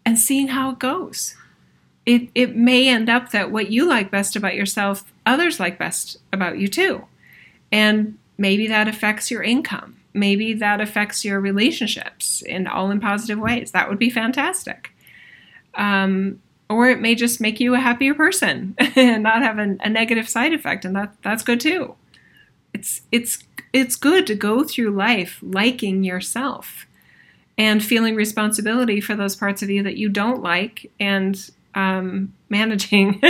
And 0.06 0.18
seeing 0.18 0.48
how 0.48 0.70
it 0.70 0.78
goes 0.78 1.34
it, 2.08 2.30
it 2.34 2.56
may 2.56 2.88
end 2.88 3.10
up 3.10 3.32
that 3.32 3.50
what 3.50 3.70
you 3.70 3.86
like 3.86 4.10
best 4.10 4.34
about 4.34 4.54
yourself, 4.54 5.12
others 5.26 5.60
like 5.60 5.78
best 5.78 6.16
about 6.32 6.58
you 6.58 6.66
too. 6.66 7.04
And 7.70 8.16
maybe 8.38 8.66
that 8.66 8.88
affects 8.88 9.30
your 9.30 9.42
income. 9.42 9.96
Maybe 10.14 10.54
that 10.54 10.80
affects 10.80 11.22
your 11.22 11.38
relationships 11.38 12.40
in 12.40 12.66
all 12.66 12.90
in 12.90 12.98
positive 12.98 13.38
ways. 13.38 13.72
That 13.72 13.90
would 13.90 13.98
be 13.98 14.08
fantastic. 14.08 14.90
Um, 15.74 16.40
or 16.70 16.88
it 16.88 16.98
may 17.02 17.14
just 17.14 17.42
make 17.42 17.60
you 17.60 17.74
a 17.74 17.78
happier 17.78 18.14
person 18.14 18.74
and 18.78 19.22
not 19.22 19.42
have 19.42 19.58
a, 19.58 19.76
a 19.80 19.90
negative 19.90 20.30
side 20.30 20.54
effect, 20.54 20.86
and 20.86 20.96
that 20.96 21.14
that's 21.22 21.42
good 21.42 21.60
too. 21.60 21.94
It's 22.72 23.02
it's 23.12 23.44
it's 23.74 23.96
good 23.96 24.26
to 24.28 24.34
go 24.34 24.64
through 24.64 24.92
life 24.92 25.38
liking 25.42 26.04
yourself 26.04 26.86
and 27.58 27.84
feeling 27.84 28.14
responsibility 28.14 28.98
for 28.98 29.14
those 29.14 29.36
parts 29.36 29.62
of 29.62 29.68
you 29.68 29.82
that 29.82 29.98
you 29.98 30.08
don't 30.08 30.42
like 30.42 30.90
and 30.98 31.50
um, 31.74 32.32
managing 32.48 33.20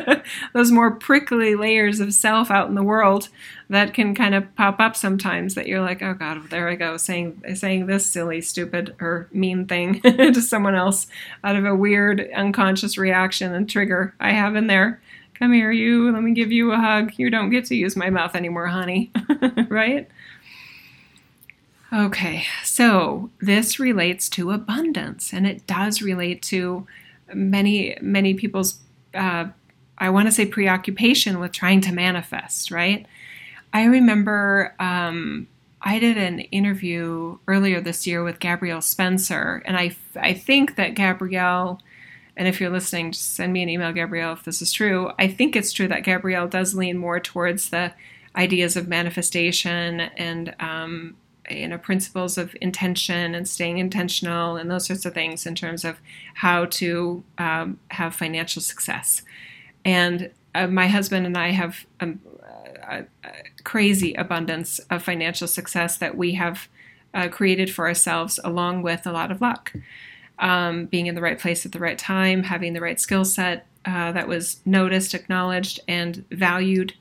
those 0.54 0.70
more 0.70 0.90
prickly 0.90 1.54
layers 1.54 2.00
of 2.00 2.14
self 2.14 2.50
out 2.50 2.68
in 2.68 2.74
the 2.74 2.82
world 2.82 3.28
that 3.68 3.92
can 3.92 4.14
kind 4.14 4.34
of 4.34 4.54
pop 4.54 4.78
up 4.78 4.96
sometimes 4.96 5.54
that 5.54 5.66
you're 5.66 5.80
like 5.80 6.00
oh 6.00 6.14
god 6.14 6.48
there 6.50 6.68
i 6.68 6.74
go 6.74 6.96
saying 6.96 7.42
saying 7.54 7.86
this 7.86 8.06
silly 8.06 8.40
stupid 8.40 8.94
or 9.00 9.28
mean 9.32 9.66
thing 9.66 10.00
to 10.02 10.40
someone 10.40 10.74
else 10.74 11.06
out 11.42 11.56
of 11.56 11.64
a 11.64 11.74
weird 11.74 12.30
unconscious 12.34 12.96
reaction 12.96 13.52
and 13.52 13.68
trigger 13.68 14.14
i 14.20 14.32
have 14.32 14.56
in 14.56 14.66
there. 14.66 15.00
Come 15.34 15.52
here 15.52 15.70
you 15.70 16.10
let 16.12 16.22
me 16.22 16.32
give 16.32 16.50
you 16.50 16.72
a 16.72 16.76
hug. 16.76 17.12
You 17.16 17.30
don't 17.30 17.50
get 17.50 17.64
to 17.66 17.76
use 17.76 17.96
my 17.96 18.10
mouth 18.10 18.34
anymore 18.34 18.68
honey 18.68 19.10
right? 19.68 20.08
Okay 21.92 22.44
so 22.64 23.30
this 23.40 23.78
relates 23.78 24.28
to 24.30 24.50
abundance 24.52 25.32
and 25.32 25.46
it 25.46 25.66
does 25.66 26.00
relate 26.00 26.42
to 26.42 26.86
many 27.34 27.96
many 28.00 28.34
people's 28.34 28.80
uh, 29.14 29.46
I 29.96 30.10
want 30.10 30.28
to 30.28 30.32
say 30.32 30.46
preoccupation 30.46 31.40
with 31.40 31.52
trying 31.52 31.80
to 31.82 31.92
manifest. 31.92 32.70
Right. 32.70 33.06
I 33.72 33.84
remember 33.84 34.74
um, 34.78 35.48
I 35.82 35.98
did 35.98 36.16
an 36.16 36.40
interview 36.40 37.38
earlier 37.46 37.80
this 37.80 38.06
year 38.06 38.24
with 38.24 38.40
Gabrielle 38.40 38.80
Spencer, 38.80 39.62
and 39.64 39.76
I 39.76 39.96
I 40.16 40.34
think 40.34 40.76
that 40.76 40.94
Gabrielle. 40.94 41.80
And 42.36 42.46
if 42.46 42.60
you're 42.60 42.70
listening, 42.70 43.10
just 43.10 43.34
send 43.34 43.52
me 43.52 43.64
an 43.64 43.68
email, 43.68 43.92
Gabrielle, 43.92 44.34
if 44.34 44.44
this 44.44 44.62
is 44.62 44.72
true. 44.72 45.10
I 45.18 45.26
think 45.26 45.56
it's 45.56 45.72
true 45.72 45.88
that 45.88 46.04
Gabrielle 46.04 46.46
does 46.46 46.72
lean 46.72 46.96
more 46.96 47.18
towards 47.18 47.70
the 47.70 47.92
ideas 48.36 48.76
of 48.76 48.86
manifestation 48.86 50.00
and 50.00 50.54
um, 50.60 51.16
you 51.50 51.68
know 51.68 51.78
principles 51.78 52.38
of 52.38 52.56
intention 52.60 53.34
and 53.34 53.48
staying 53.48 53.78
intentional 53.78 54.56
and 54.56 54.70
those 54.70 54.86
sorts 54.86 55.04
of 55.04 55.14
things 55.14 55.46
in 55.46 55.54
terms 55.54 55.84
of 55.84 55.98
how 56.34 56.64
to 56.66 57.24
um, 57.38 57.78
have 57.90 58.14
financial 58.14 58.62
success. 58.62 59.22
And 59.84 60.30
uh, 60.54 60.66
my 60.66 60.88
husband 60.88 61.26
and 61.26 61.36
i 61.36 61.50
have 61.50 61.86
um, 62.00 62.20
a, 62.88 63.04
a, 63.24 63.32
crazy 63.64 64.14
abundance 64.14 64.78
of 64.90 65.02
financial 65.02 65.46
success 65.46 65.98
that 65.98 66.16
we 66.16 66.32
have 66.34 66.68
uh, 67.14 67.28
created 67.28 67.70
for 67.70 67.86
ourselves 67.86 68.40
along 68.44 68.82
with 68.82 69.06
a 69.06 69.12
lot 69.12 69.30
of 69.30 69.40
luck. 69.40 69.72
Um, 70.38 70.86
being 70.86 71.06
in 71.06 71.16
the 71.16 71.20
right 71.20 71.38
place 71.38 71.66
at 71.66 71.72
the 71.72 71.80
right 71.80 71.98
time 71.98 72.44
having 72.44 72.72
the 72.72 72.80
right 72.80 73.00
skill 73.00 73.24
set 73.24 73.66
uh, 73.84 74.12
that 74.12 74.28
was 74.28 74.60
noticed 74.64 75.12
acknowledged 75.14 75.80
and 75.88 76.24
valued 76.30 76.94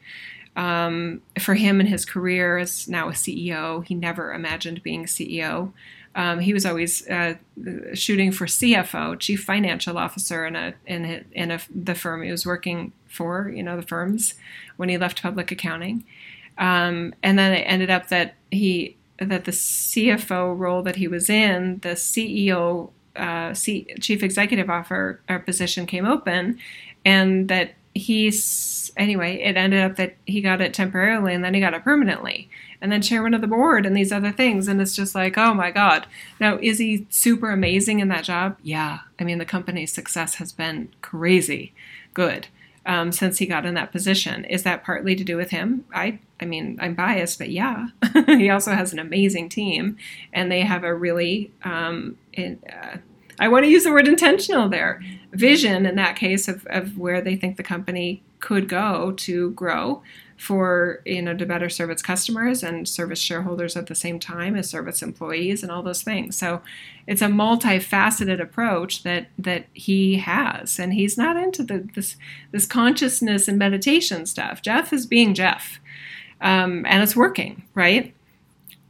um, 0.58 1.22
for 1.40 1.54
him 1.54 1.80
and 1.80 1.88
his 1.88 2.04
career 2.04 2.58
as 2.58 2.88
now 2.88 3.08
a 3.10 3.14
CEO, 3.14 3.86
he 3.86 3.94
never 3.94 4.34
imagined 4.34 4.82
being 4.84 5.06
CEO. 5.06 5.72
Um, 6.16 6.40
he 6.40 6.52
was 6.52 6.66
always 6.66 7.08
uh, 7.08 7.36
shooting 7.94 8.32
for 8.32 8.48
CFO, 8.48 9.20
Chief 9.20 9.42
Financial 9.44 10.00
Officer, 10.00 10.48
in 10.48 10.56
a 10.56 10.74
in 10.88 11.06
a, 11.06 11.24
in 11.32 11.52
a, 11.52 11.60
the 11.74 11.94
firm 11.94 12.24
he 12.24 12.32
was 12.32 12.44
working 12.44 12.92
for. 13.08 13.50
You 13.50 13.62
know 13.62 13.76
the 13.76 13.86
firms 13.86 14.34
when 14.78 14.90
he 14.90 14.98
left 14.98 15.22
public 15.22 15.52
accounting, 15.52 16.04
um, 16.58 17.14
and 17.22 17.38
then 17.38 17.54
it 17.54 17.62
ended 17.62 17.92
up 17.92 18.08
that 18.08 18.34
he 18.50 18.98
that 19.20 19.46
the 19.46 19.52
CFO 19.52 20.58
role 20.58 20.82
that 20.82 20.96
he 20.96 21.08
was 21.08 21.30
in, 21.30 21.80
the 21.80 21.90
CEO, 21.90 22.90
uh, 23.16 23.54
C- 23.54 23.88
chief 24.00 24.24
executive 24.24 24.72
offer 24.72 25.22
uh, 25.30 25.38
position 25.38 25.86
came 25.86 26.06
open, 26.06 26.58
and 27.06 27.48
that 27.48 27.76
he's 27.98 28.92
anyway. 28.98 29.42
It 29.42 29.58
ended 29.58 29.84
up 29.84 29.96
that 29.98 30.16
he 30.25 30.42
got 30.42 30.62
it 30.62 30.74
temporarily, 30.74 31.34
and 31.34 31.44
then 31.44 31.54
he 31.54 31.60
got 31.60 31.74
it 31.74 31.84
permanently, 31.84 32.50
and 32.82 32.92
then 32.92 33.01
chairman 33.01 33.34
of 33.34 33.42
the 33.42 33.48
board, 33.48 33.86
and 33.86 33.96
these 33.96 34.12
other 34.12 34.32
things. 34.32 34.68
And 34.68 34.82
it's 34.82 34.96
just 34.96 35.16
like, 35.16 35.38
oh 35.38 35.54
my 35.54 35.72
god! 35.72 36.08
Now, 36.39 36.58
is 36.62 36.80
he 36.80 37.08
super 37.10 37.51
amazing 37.51 38.00
in 38.00 38.08
that 38.10 38.24
job? 38.24 38.58
Yeah. 38.63 39.00
I 39.20 39.24
mean, 39.24 39.38
the 39.38 39.46
company's 39.46 39.92
success 39.92 40.36
has 40.36 40.51
been 40.51 40.89
crazy 41.01 41.74
good 42.13 42.48
um, 42.86 43.12
since 43.12 43.38
he 43.38 43.46
got 43.46 43.66
in 43.66 43.75
that 43.75 43.92
position. 43.92 44.46
Is 44.46 44.63
that 44.63 44.84
partly 44.84 45.16
to 45.16 45.24
do 45.24 45.38
with 45.38 45.51
him? 45.51 45.86
I 45.94 46.20
I 46.39 46.46
mean, 46.46 46.77
I'm 46.80 46.94
biased, 46.94 47.39
but 47.39 47.50
yeah, 47.50 47.88
he 48.25 48.50
also 48.50 48.74
has 48.74 48.94
an 48.94 49.00
amazing 49.00 49.50
team, 49.50 49.98
and 50.34 50.51
they 50.51 50.62
have 50.62 50.84
a 50.84 50.94
really 50.94 51.51
um, 51.63 52.18
in, 52.34 52.60
uh, 52.72 52.98
I 53.39 53.50
want 53.50 53.66
to 53.66 53.72
use 53.72 53.84
the 53.84 53.92
word 53.92 54.08
intentional 54.08 54.70
there 54.70 55.01
vision 55.31 55.86
in 55.86 55.96
that 55.96 56.15
case 56.15 56.48
of, 56.48 56.65
of 56.69 56.98
where 56.98 57.22
they 57.22 57.36
think 57.36 57.57
the 57.57 57.63
company 57.63 58.24
could 58.39 58.69
go 58.69 59.12
to 59.13 59.51
grow 59.51 60.01
for 60.38 61.01
you 61.03 61.19
know 61.19 61.36
to 61.36 61.46
better 61.48 61.67
serve 61.67 61.89
its 61.89 62.03
customers 62.03 62.62
and 62.62 62.88
service 62.88 63.19
shareholders 63.19 63.75
at 63.75 63.88
the 63.88 63.96
same 63.96 64.19
time 64.19 64.55
as 64.55 64.69
service 64.69 65.01
employees 65.01 65.63
and 65.63 65.72
all 65.72 65.81
those 65.81 66.03
things. 66.03 66.36
So 66.36 66.62
it's 67.07 67.24
a 67.24 67.27
multifaceted 67.27 68.39
approach 68.39 69.03
that 69.03 69.27
that 69.39 69.65
he 69.74 70.17
has. 70.17 70.77
And 70.77 70.93
he's 70.93 71.17
not 71.17 71.38
into 71.38 71.63
the, 71.63 71.89
this 71.96 72.17
this 72.51 72.67
consciousness 72.67 73.48
and 73.48 73.57
meditation 73.57 74.25
stuff. 74.27 74.62
Jeff 74.62 74.93
is 74.93 75.05
being 75.07 75.34
jeff 75.34 75.79
um, 76.39 76.86
and 76.88 77.01
it's 77.01 77.15
working 77.15 77.63
right? 77.74 78.13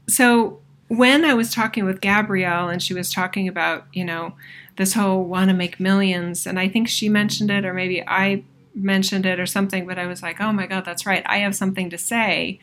So 0.10 0.60
when 0.89 1.25
i 1.25 1.34
was 1.34 1.53
talking 1.53 1.84
with 1.84 2.00
gabrielle 2.00 2.70
and 2.70 2.82
she 2.82 2.94
was 2.94 3.12
talking 3.12 3.48
about 3.48 3.86
you 3.91 4.06
know 4.06 4.34
this 4.77 4.93
whole 4.93 5.24
want 5.24 5.50
to 5.50 5.55
make 5.55 5.79
millions 5.79 6.48
and 6.48 6.60
i 6.60 6.67
think 6.69 6.88
she 6.88 7.10
mentioned 7.10 7.51
it 7.51 7.65
or 7.65 7.74
maybe 7.74 8.01
i 8.07 8.43
mentioned 8.77 9.25
it 9.25 9.39
or 9.39 9.46
something, 9.46 9.86
but 9.86 10.00
I 10.00 10.05
was 10.05 10.22
like, 10.22 10.39
oh 10.39 10.51
my 10.51 10.67
God, 10.67 10.86
that's 10.86 11.05
right. 11.05 11.24
I 11.25 11.39
have 11.39 11.55
something 11.55 11.89
to 11.89 11.98
say 11.98 12.60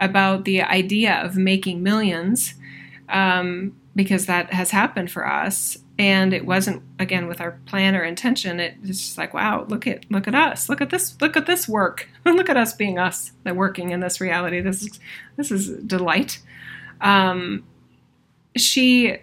about 0.00 0.44
the 0.44 0.62
idea 0.62 1.14
of 1.14 1.36
making 1.36 1.82
millions 1.82 2.54
um, 3.08 3.76
because 3.94 4.26
that 4.26 4.52
has 4.52 4.70
happened 4.70 5.10
for 5.10 5.26
us. 5.26 5.78
And 5.98 6.32
it 6.32 6.46
wasn't 6.46 6.84
again 7.00 7.26
with 7.26 7.40
our 7.40 7.58
plan 7.66 7.96
or 7.96 8.04
intention. 8.04 8.60
It, 8.60 8.76
It's 8.84 9.00
just 9.00 9.18
like, 9.18 9.34
wow, 9.34 9.66
look 9.68 9.86
at 9.86 10.08
look 10.10 10.28
at 10.28 10.34
us, 10.34 10.68
look 10.68 10.80
at 10.80 10.90
this, 10.90 11.20
look 11.20 11.36
at 11.36 11.46
this 11.46 11.68
work, 11.68 12.08
look 12.24 12.48
at 12.48 12.56
us 12.56 12.72
being 12.72 12.98
us, 13.00 13.32
that 13.42 13.56
working 13.56 13.90
in 13.90 13.98
this 13.98 14.20
reality. 14.20 14.60
This 14.60 14.82
is 14.82 15.00
this 15.36 15.50
is 15.50 15.70
delight. 15.84 16.40
Um, 17.00 17.64
she 18.56 19.18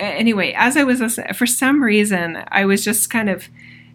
anyway, 0.00 0.52
as 0.56 0.76
I 0.76 0.84
was 0.84 1.18
for 1.34 1.46
some 1.46 1.82
reason, 1.82 2.44
I 2.48 2.64
was 2.64 2.84
just 2.84 3.10
kind 3.10 3.28
of 3.28 3.48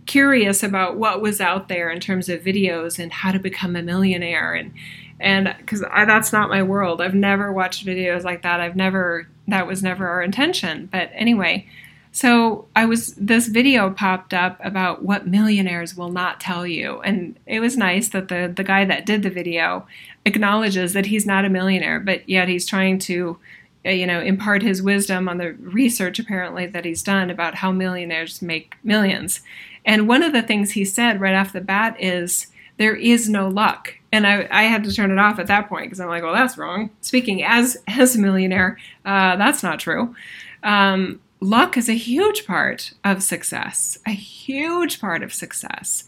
curious 0.06 0.64
about 0.64 0.98
what 0.98 1.22
was 1.22 1.40
out 1.40 1.70
there 1.70 1.90
in 1.90 2.00
terms 2.00 2.28
of 2.28 2.42
videos 2.42 3.00
and 3.00 3.12
how 3.12 3.32
to 3.32 3.40
become 3.40 3.76
a 3.76 3.82
millionaire. 3.82 4.54
And 4.54 4.74
and 5.20 5.56
because 5.58 5.80
that's 5.80 6.34
not 6.34 6.50
my 6.50 6.64
world. 6.64 7.02
I've 7.02 7.14
never 7.14 7.54
watched 7.54 7.86
videos 7.86 8.24
like 8.24 8.42
that. 8.42 8.60
I've 8.60 8.76
never 8.76 9.28
that 9.48 9.68
was 9.68 9.82
never 9.84 10.08
our 10.08 10.22
intention. 10.22 10.90
But 10.92 11.10
anyway 11.14 11.68
so 12.14 12.68
i 12.76 12.86
was 12.86 13.16
this 13.16 13.48
video 13.48 13.90
popped 13.90 14.36
up 14.36 14.60
about 14.64 15.04
what 15.04 15.26
millionaires 15.28 15.98
will 15.98 16.12
not 16.12 16.40
tell 16.40 16.66
you. 16.66 17.02
And 17.02 17.38
it 17.48 17.60
was 17.60 17.76
nice 17.76 18.10
that 18.10 18.28
the 18.28 18.54
the 18.56 18.64
guy 18.64 18.86
that 18.86 19.06
did 19.06 19.24
the 19.24 19.32
video 19.32 19.88
acknowledges 20.24 20.94
that 20.94 21.08
he's 21.08 21.26
not 21.26 21.44
a 21.44 21.50
millionaire 21.50 22.00
but 22.00 22.30
yet 22.30 22.48
he's 22.48 22.68
trying 22.68 23.00
to 23.00 23.38
you 23.86 24.08
know 24.08 24.22
impart 24.22 24.62
his 24.62 24.82
wisdom 24.82 25.28
on 25.28 25.38
the 25.38 25.54
research 25.54 26.20
apparently 26.20 26.66
that 26.66 26.86
he's 26.86 27.04
done 27.04 27.30
about 27.30 27.56
how 27.56 27.72
millionaires 27.72 28.42
make 28.42 28.76
millions 28.84 29.42
and 29.86 30.08
one 30.08 30.24
of 30.24 30.34
the 30.34 30.42
things 30.42 30.72
he 30.72 30.86
said 30.86 31.20
right 31.20 31.36
off 31.36 31.54
the 31.54 31.62
bat 31.62 31.96
is, 32.00 32.48
there 32.78 32.96
is 32.96 33.30
no 33.30 33.48
luck. 33.48 33.96
And 34.12 34.26
I, 34.26 34.48
I 34.50 34.64
had 34.64 34.84
to 34.86 34.94
turn 34.94 35.12
it 35.12 35.20
off 35.20 35.40
at 35.40 35.48
that 35.48 35.70
point 35.70 35.86
because 35.86 36.00
I'm 36.00 36.08
like, 36.08 36.24
well, 36.24 36.34
that's 36.34 36.58
wrong. 36.58 36.90
Speaking 37.02 37.44
as, 37.44 37.78
as 37.88 38.16
a 38.16 38.20
millionaire, 38.20 38.78
uh, 39.06 39.36
that's 39.36 39.64
not 39.64 39.80
true. 39.80 40.16
Um, 40.64 41.20
luck 41.40 41.78
is 41.78 41.90
a 41.90 41.94
huge 41.94 42.46
part 42.48 42.94
of 43.04 43.22
success, 43.22 43.98
a 44.08 44.12
huge 44.12 45.02
part 45.02 45.24
of 45.24 45.34
success. 45.34 46.06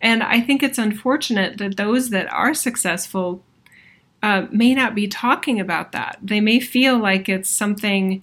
And 0.00 0.22
I 0.22 0.40
think 0.40 0.62
it's 0.62 0.78
unfortunate 0.78 1.58
that 1.58 1.76
those 1.76 2.10
that 2.10 2.32
are 2.32 2.54
successful 2.54 3.42
uh, 4.22 4.46
may 4.50 4.74
not 4.74 4.94
be 4.94 5.06
talking 5.06 5.60
about 5.60 5.92
that. 5.92 6.18
They 6.22 6.40
may 6.40 6.60
feel 6.60 6.98
like 6.98 7.28
it's 7.28 7.48
something 7.48 8.22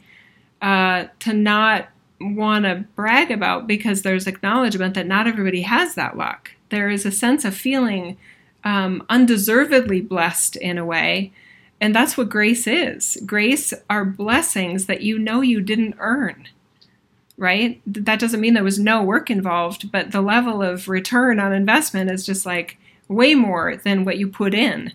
uh, 0.62 1.06
to 1.20 1.34
not 1.34 1.88
want 2.20 2.66
to 2.66 2.86
brag 2.96 3.32
about 3.32 3.68
because 3.68 4.02
there's 4.02 4.28
acknowledgement 4.28 4.94
that 4.96 5.08
not 5.08 5.28
everybody 5.28 5.62
has 5.62 5.96
that 5.96 6.18
luck. 6.18 6.52
There 6.70 6.90
is 6.90 7.06
a 7.06 7.12
sense 7.12 7.46
of 7.46 7.56
feeling 7.56 8.18
um, 8.64 9.06
undeservedly 9.10 10.02
blessed 10.02 10.56
in 10.56 10.78
a 10.78 10.86
way. 10.86 11.32
And 11.80 11.94
that's 11.94 12.18
what 12.18 12.30
grace 12.30 12.68
is. 12.68 13.18
Grace 13.26 13.74
are 13.90 14.06
blessings 14.06 14.86
that 14.86 15.02
you 15.02 15.20
know 15.20 15.42
you 15.42 15.62
didn't 15.62 15.96
earn, 16.00 16.48
right? 17.38 17.82
That 17.86 18.20
doesn't 18.20 18.40
mean 18.40 18.54
there 18.54 18.64
was 18.64 18.80
no 18.80 19.04
work 19.04 19.30
involved, 19.30 19.92
but 19.92 20.12
the 20.12 20.22
level 20.22 20.62
of 20.62 20.88
return 20.88 21.40
on 21.40 21.54
investment 21.54 22.10
is 22.10 22.26
just 22.26 22.46
like 22.46 22.78
way 23.08 23.36
more 23.36 23.76
than 23.76 24.06
what 24.06 24.18
you 24.18 24.28
put 24.28 24.54
in. 24.54 24.94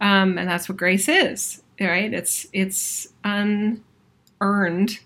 Um, 0.00 0.38
and 0.38 0.48
that's 0.48 0.68
what 0.68 0.78
grace 0.78 1.08
is, 1.08 1.62
right? 1.80 2.12
It's, 2.12 2.46
it's 2.52 3.08
unearned 3.24 4.98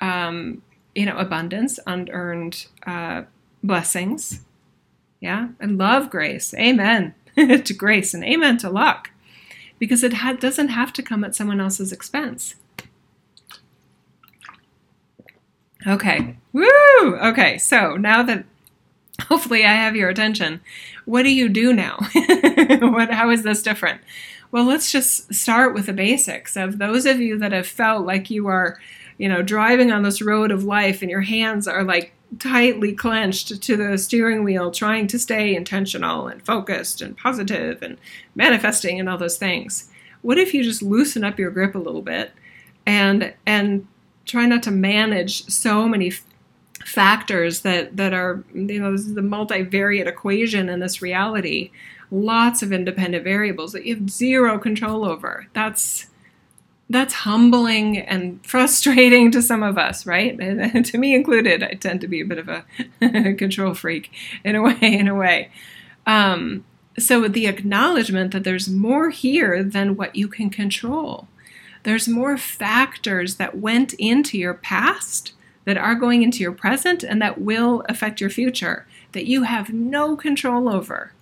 um, 0.00 0.62
you 0.94 1.06
know, 1.06 1.16
abundance, 1.16 1.78
unearned 1.86 2.66
uh, 2.86 3.22
blessings. 3.62 4.44
Yeah, 5.20 5.48
and 5.60 5.78
love 5.78 6.10
grace. 6.10 6.54
Amen 6.54 7.14
to 7.36 7.74
grace 7.74 8.14
and 8.14 8.24
amen 8.24 8.58
to 8.58 8.70
luck, 8.70 9.10
because 9.78 10.04
it 10.04 10.14
ha- 10.14 10.34
doesn't 10.34 10.68
have 10.68 10.92
to 10.94 11.02
come 11.02 11.24
at 11.24 11.34
someone 11.34 11.60
else's 11.60 11.92
expense. 11.92 12.54
Okay, 15.86 16.36
woo! 16.52 16.68
Okay, 17.02 17.58
so 17.58 17.96
now 17.96 18.22
that 18.24 18.44
hopefully 19.28 19.64
I 19.64 19.72
have 19.72 19.96
your 19.96 20.08
attention, 20.08 20.60
what 21.04 21.22
do 21.22 21.30
you 21.30 21.48
do 21.48 21.72
now? 21.72 21.98
what? 22.80 23.10
How 23.10 23.30
is 23.30 23.42
this 23.42 23.62
different? 23.62 24.00
Well, 24.50 24.64
let's 24.64 24.90
just 24.90 25.34
start 25.34 25.74
with 25.74 25.86
the 25.86 25.92
basics 25.92 26.56
of 26.56 26.78
those 26.78 27.04
of 27.04 27.20
you 27.20 27.38
that 27.38 27.52
have 27.52 27.66
felt 27.66 28.06
like 28.06 28.30
you 28.30 28.46
are 28.46 28.78
you 29.18 29.28
know, 29.28 29.42
driving 29.42 29.92
on 29.92 30.02
this 30.02 30.22
road 30.22 30.50
of 30.50 30.64
life 30.64 31.02
and 31.02 31.10
your 31.10 31.20
hands 31.20 31.68
are 31.68 31.82
like 31.82 32.12
tightly 32.38 32.92
clenched 32.92 33.60
to 33.60 33.76
the 33.76 33.98
steering 33.98 34.44
wheel, 34.44 34.70
trying 34.70 35.06
to 35.08 35.18
stay 35.18 35.54
intentional 35.54 36.28
and 36.28 36.44
focused 36.44 37.02
and 37.02 37.16
positive 37.16 37.82
and 37.82 37.98
manifesting 38.34 38.98
and 38.98 39.08
all 39.08 39.18
those 39.18 39.36
things. 39.36 39.90
What 40.22 40.38
if 40.38 40.54
you 40.54 40.62
just 40.62 40.82
loosen 40.82 41.24
up 41.24 41.38
your 41.38 41.50
grip 41.50 41.74
a 41.74 41.78
little 41.78 42.02
bit 42.02 42.32
and 42.86 43.34
and 43.44 43.86
try 44.24 44.46
not 44.46 44.62
to 44.62 44.70
manage 44.70 45.44
so 45.46 45.88
many 45.88 46.12
factors 46.88 47.60
that 47.60 47.96
that 47.96 48.12
are 48.12 48.42
you 48.54 48.80
know 48.80 48.96
the 48.96 49.20
multivariate 49.20 50.06
equation 50.06 50.68
in 50.68 50.80
this 50.80 51.02
reality 51.02 51.70
lots 52.10 52.62
of 52.62 52.72
independent 52.72 53.22
variables 53.22 53.72
that 53.72 53.84
you 53.84 53.94
have 53.94 54.08
zero 54.08 54.58
control 54.58 55.04
over 55.04 55.46
that's 55.52 56.08
that's 56.90 57.12
humbling 57.12 57.98
and 57.98 58.44
frustrating 58.46 59.30
to 59.30 59.42
some 59.42 59.62
of 59.62 59.76
us, 59.76 60.06
right? 60.06 60.38
And 60.40 60.84
to 60.86 60.98
me 60.98 61.14
included. 61.14 61.62
I 61.62 61.74
tend 61.74 62.00
to 62.00 62.08
be 62.08 62.20
a 62.20 62.24
bit 62.24 62.38
of 62.38 62.48
a 62.48 63.34
control 63.34 63.74
freak 63.74 64.10
in 64.44 64.56
a 64.56 64.62
way. 64.62 64.78
In 64.80 65.08
a 65.08 65.14
way, 65.14 65.50
um, 66.06 66.64
so 66.98 67.28
the 67.28 67.46
acknowledgement 67.46 68.32
that 68.32 68.44
there's 68.44 68.68
more 68.68 69.10
here 69.10 69.62
than 69.62 69.96
what 69.96 70.16
you 70.16 70.28
can 70.28 70.50
control. 70.50 71.28
There's 71.84 72.08
more 72.08 72.36
factors 72.36 73.36
that 73.36 73.56
went 73.58 73.94
into 73.94 74.36
your 74.36 74.54
past 74.54 75.32
that 75.68 75.76
are 75.76 75.94
going 75.94 76.22
into 76.22 76.38
your 76.38 76.50
present 76.50 77.02
and 77.02 77.20
that 77.20 77.42
will 77.42 77.84
affect 77.90 78.22
your 78.22 78.30
future 78.30 78.86
that 79.12 79.26
you 79.26 79.42
have 79.42 79.68
no 79.70 80.16
control 80.16 80.66
over. 80.66 81.12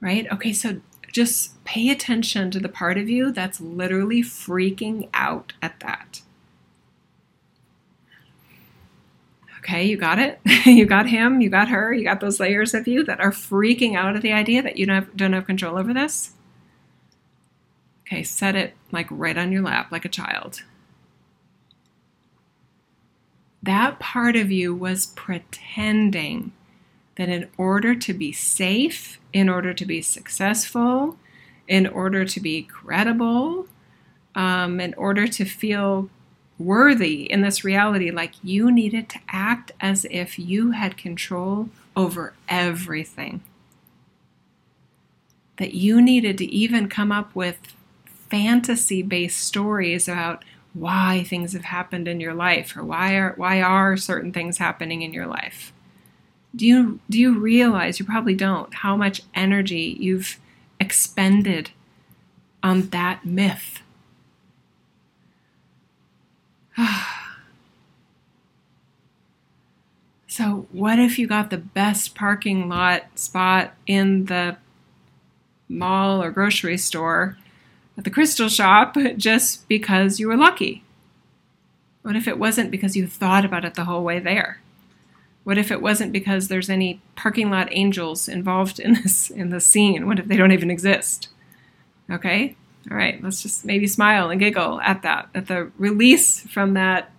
Right? 0.00 0.26
Okay, 0.32 0.54
so 0.54 0.80
just 1.12 1.62
pay 1.66 1.90
attention 1.90 2.50
to 2.50 2.58
the 2.58 2.70
part 2.70 2.96
of 2.96 3.06
you 3.06 3.32
that's 3.32 3.60
literally 3.60 4.22
freaking 4.22 5.10
out 5.12 5.52
at 5.60 5.78
that. 5.80 6.22
Okay, 9.58 9.84
you 9.84 9.98
got 9.98 10.18
it? 10.18 10.40
you 10.64 10.86
got 10.86 11.10
him, 11.10 11.42
you 11.42 11.50
got 11.50 11.68
her, 11.68 11.92
you 11.92 12.02
got 12.02 12.20
those 12.20 12.40
layers 12.40 12.72
of 12.72 12.88
you 12.88 13.04
that 13.04 13.20
are 13.20 13.30
freaking 13.30 13.94
out 13.94 14.16
at 14.16 14.22
the 14.22 14.32
idea 14.32 14.62
that 14.62 14.78
you 14.78 14.86
don't 14.86 14.94
have, 14.94 15.14
don't 15.14 15.34
have 15.34 15.44
control 15.44 15.76
over 15.76 15.92
this. 15.92 16.32
Okay, 18.06 18.22
set 18.22 18.56
it 18.56 18.72
like 18.90 19.06
right 19.10 19.36
on 19.36 19.52
your 19.52 19.60
lap, 19.60 19.92
like 19.92 20.06
a 20.06 20.08
child. 20.08 20.62
That 23.62 23.98
part 23.98 24.36
of 24.36 24.50
you 24.50 24.74
was 24.74 25.06
pretending 25.06 26.52
that 27.16 27.28
in 27.28 27.48
order 27.56 27.94
to 27.94 28.14
be 28.14 28.32
safe, 28.32 29.18
in 29.32 29.48
order 29.48 29.74
to 29.74 29.84
be 29.84 30.00
successful, 30.00 31.18
in 31.66 31.86
order 31.86 32.24
to 32.24 32.40
be 32.40 32.62
credible, 32.62 33.66
um, 34.34 34.80
in 34.80 34.94
order 34.94 35.26
to 35.26 35.44
feel 35.44 36.08
worthy 36.58 37.22
in 37.24 37.42
this 37.42 37.64
reality, 37.64 38.10
like 38.10 38.32
you 38.42 38.70
needed 38.70 39.08
to 39.08 39.18
act 39.28 39.72
as 39.80 40.06
if 40.10 40.38
you 40.38 40.72
had 40.72 40.96
control 40.96 41.68
over 41.96 42.34
everything. 42.48 43.42
That 45.56 45.74
you 45.74 46.00
needed 46.00 46.38
to 46.38 46.46
even 46.46 46.88
come 46.88 47.10
up 47.10 47.34
with 47.34 47.58
fantasy 48.28 49.02
based 49.02 49.40
stories 49.40 50.08
about 50.08 50.44
why 50.78 51.24
things 51.26 51.52
have 51.52 51.64
happened 51.64 52.08
in 52.08 52.20
your 52.20 52.34
life 52.34 52.76
or 52.76 52.84
why 52.84 53.14
are 53.14 53.34
why 53.36 53.60
are 53.60 53.96
certain 53.96 54.32
things 54.32 54.58
happening 54.58 55.02
in 55.02 55.12
your 55.12 55.26
life? 55.26 55.72
Do 56.54 56.66
you 56.66 57.00
do 57.08 57.18
you 57.18 57.38
realize 57.38 57.98
you 57.98 58.06
probably 58.06 58.34
don't 58.34 58.72
how 58.74 58.96
much 58.96 59.22
energy 59.34 59.96
you've 59.98 60.38
expended 60.80 61.70
on 62.62 62.88
that 62.90 63.24
myth? 63.24 63.80
So 70.30 70.68
what 70.70 71.00
if 71.00 71.18
you 71.18 71.26
got 71.26 71.50
the 71.50 71.56
best 71.58 72.14
parking 72.14 72.68
lot 72.68 73.06
spot 73.18 73.74
in 73.88 74.26
the 74.26 74.56
mall 75.68 76.22
or 76.22 76.30
grocery 76.30 76.78
store 76.78 77.37
at 77.98 78.04
the 78.04 78.10
crystal 78.10 78.48
shop 78.48 78.96
just 79.16 79.68
because 79.68 80.18
you 80.18 80.28
were 80.28 80.36
lucky? 80.36 80.84
What 82.02 82.16
if 82.16 82.28
it 82.28 82.38
wasn't 82.38 82.70
because 82.70 82.96
you 82.96 83.06
thought 83.06 83.44
about 83.44 83.64
it 83.64 83.74
the 83.74 83.84
whole 83.84 84.04
way 84.04 84.20
there? 84.20 84.60
What 85.44 85.58
if 85.58 85.70
it 85.70 85.82
wasn't 85.82 86.12
because 86.12 86.48
there's 86.48 86.70
any 86.70 87.00
parking 87.16 87.50
lot 87.50 87.68
angels 87.72 88.28
involved 88.28 88.78
in 88.78 88.94
this 88.94 89.30
in 89.30 89.50
the 89.50 89.60
scene? 89.60 90.06
What 90.06 90.18
if 90.18 90.26
they 90.26 90.36
don't 90.36 90.52
even 90.52 90.70
exist? 90.70 91.28
Okay? 92.10 92.56
All 92.90 92.96
right, 92.96 93.22
let's 93.22 93.42
just 93.42 93.64
maybe 93.64 93.86
smile 93.86 94.30
and 94.30 94.40
giggle 94.40 94.80
at 94.80 95.02
that, 95.02 95.28
at 95.34 95.48
the 95.48 95.70
release 95.76 96.40
from 96.40 96.74
that 96.74 97.10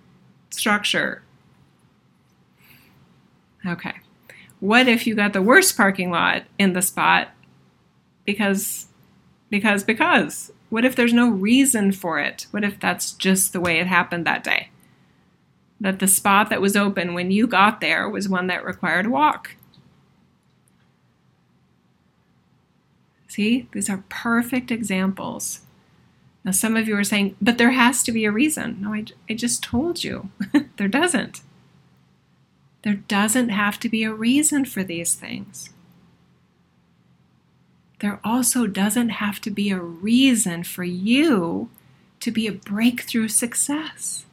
structure. 0.50 1.22
Okay. 3.66 3.94
What 4.60 4.88
if 4.88 5.06
you 5.06 5.16
got 5.16 5.34
the 5.34 5.42
worst 5.42 5.76
parking 5.78 6.10
lot 6.10 6.44
in 6.58 6.74
the 6.74 6.82
spot 6.82 7.30
because 8.26 8.88
because 9.50 9.84
because 9.84 10.52
what 10.70 10.86
if 10.86 10.96
there's 10.96 11.14
no 11.14 11.30
reason 11.30 11.92
for 11.92 12.20
it? 12.20 12.46
What 12.52 12.64
if 12.64 12.80
that's 12.80 13.12
just 13.12 13.54
the 13.54 13.60
way 13.60 13.80
it 13.80 13.88
happened 13.88 14.26
that 14.26 14.44
day? 14.44 14.70
That 15.82 16.00
the 16.00 16.08
spot 16.08 16.50
that 16.50 16.62
was 16.62 16.76
open 16.76 17.14
when 17.14 17.32
you 17.32 17.48
got 17.48 17.82
there 17.82 18.08
was 18.08 18.30
one 18.30 18.48
that 18.48 18.66
required 18.66 19.08
a 19.08 19.10
walk. 19.10 19.56
See, 23.28 23.68
these 23.72 23.90
are 23.90 24.04
perfect 24.10 24.72
examples. 24.72 25.62
Now, 26.44 26.52
some 26.52 26.76
of 26.76 26.88
you 26.88 26.98
are 26.98 27.04
saying, 27.04 27.36
but 27.42 27.58
there 27.58 27.72
has 27.72 28.04
to 28.04 28.12
be 28.12 28.26
a 28.26 28.32
reason. 28.32 28.82
No, 28.82 28.94
I, 28.94 29.06
I 29.30 29.34
just 29.34 29.64
told 29.64 30.04
you. 30.04 30.30
there 30.78 30.88
doesn't. 30.88 31.42
There 32.84 32.96
doesn't 32.96 33.50
have 33.50 33.80
to 33.82 33.90
be 33.90 34.04
a 34.04 34.14
reason 34.14 34.66
for 34.66 34.84
these 34.84 35.14
things 35.14 35.70
there 38.00 38.20
also 38.24 38.66
doesn't 38.66 39.10
have 39.10 39.42
to 39.42 39.52
be 39.52 39.70
a 39.70 39.80
reason 39.80 40.64
for 40.64 40.84
you 40.84 41.70
to 42.22 42.32
be 42.32 42.48
a 42.48 42.52
breakthrough 42.52 43.28
success. 43.28 44.26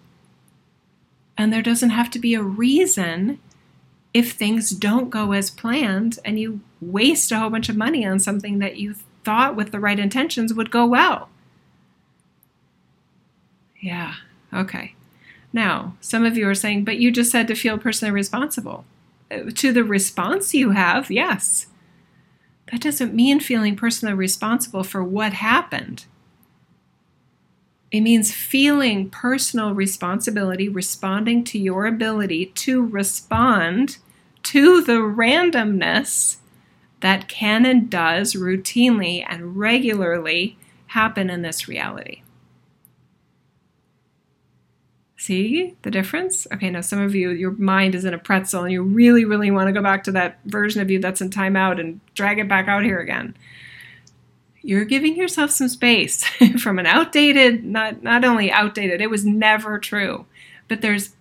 And 1.37 1.53
there 1.53 1.63
doesn't 1.63 1.91
have 1.91 2.11
to 2.13 2.19
be 2.19 2.35
a 2.35 2.43
reason 2.43 3.39
if 4.15 4.33
things 4.33 4.71
don't 4.71 5.11
go 5.11 5.33
as 5.33 5.51
planned 5.51 6.19
and 6.25 6.39
you 6.39 6.61
waste 6.81 7.31
a 7.33 7.39
whole 7.39 7.51
bunch 7.51 7.69
of 7.69 7.77
money 7.77 8.07
on 8.07 8.19
something 8.19 8.61
that 8.61 8.79
you 8.79 8.95
thought 9.25 9.57
with 9.57 9.73
the 9.73 9.81
right 9.81 9.99
intentions 9.99 10.55
would 10.55 10.71
go 10.71 10.87
well. 10.87 11.29
Yeah, 13.81 14.15
okay. 14.55 14.95
Now, 15.53 15.97
some 16.01 16.25
of 16.25 16.37
you 16.37 16.49
are 16.49 16.55
saying, 16.55 16.85
but 16.85 16.99
you 16.99 17.11
just 17.11 17.31
said 17.31 17.49
to 17.49 17.55
feel 17.55 17.79
personally 17.79 18.13
responsible. 18.13 18.85
Uh, 19.31 19.51
to 19.55 19.73
the 19.73 19.85
response 19.85 20.55
you 20.55 20.71
have, 20.71 21.11
yes 21.11 21.67
that 22.71 22.81
doesn't 22.81 23.15
mean 23.15 23.41
feeling 23.41 23.77
personally 23.77 24.15
responsible 24.15 24.83
for 24.83 25.03
what 25.03 25.35
happened. 25.35 26.07
It 27.93 28.01
means 28.01 28.35
feeling 28.35 29.11
personal 29.11 29.73
responsibility, 29.73 30.69
responding 30.69 31.45
to 31.45 31.59
your 31.59 31.87
ability 31.87 32.47
to 32.47 32.85
respond 32.85 33.99
to 34.43 34.83
the 34.83 34.99
randomness 34.99 36.37
that 37.01 37.29
can 37.29 37.65
and 37.65 37.89
does 37.89 38.35
routinely 38.35 39.25
and 39.29 39.57
regularly 39.57 40.59
happen 40.89 41.31
in 41.31 41.43
this 41.43 41.69
reality. 41.69 42.23
See 45.27 45.75
the 45.83 45.91
difference? 45.91 46.47
Okay, 46.55 46.71
now 46.71 46.83
some 46.83 47.01
of 47.01 47.13
you, 47.13 47.31
your 47.31 47.51
mind 47.51 47.97
is 47.97 48.05
in 48.05 48.15
a 48.15 48.19
pretzel 48.19 48.63
and 48.63 48.71
you 48.71 48.81
really, 48.81 49.25
really 49.25 49.51
want 49.51 49.67
to 49.67 49.73
go 49.73 49.83
back 49.83 50.05
to 50.05 50.13
that 50.13 50.39
version 50.45 50.81
of 50.81 50.89
you 50.89 51.01
that's 51.01 51.21
in 51.21 51.31
timeout 51.31 51.81
and 51.81 52.01
drag 52.15 52.39
it 52.39 52.47
back 52.47 52.69
out 52.69 52.85
here 52.85 53.01
again. 53.01 53.37
You're 54.63 54.85
giving 54.85 55.17
yourself 55.17 55.51
some 55.51 55.67
space 55.67 56.23
from 56.61 56.79
an 56.79 56.87
outdated, 56.87 57.65
not, 57.65 58.05
not 58.05 58.25
only 58.25 58.53
outdated, 58.53 59.01
it 59.01 59.11
was 59.11 59.27
never 59.27 59.81
true, 59.81 60.27
but 60.69 60.81
there's 60.81 61.17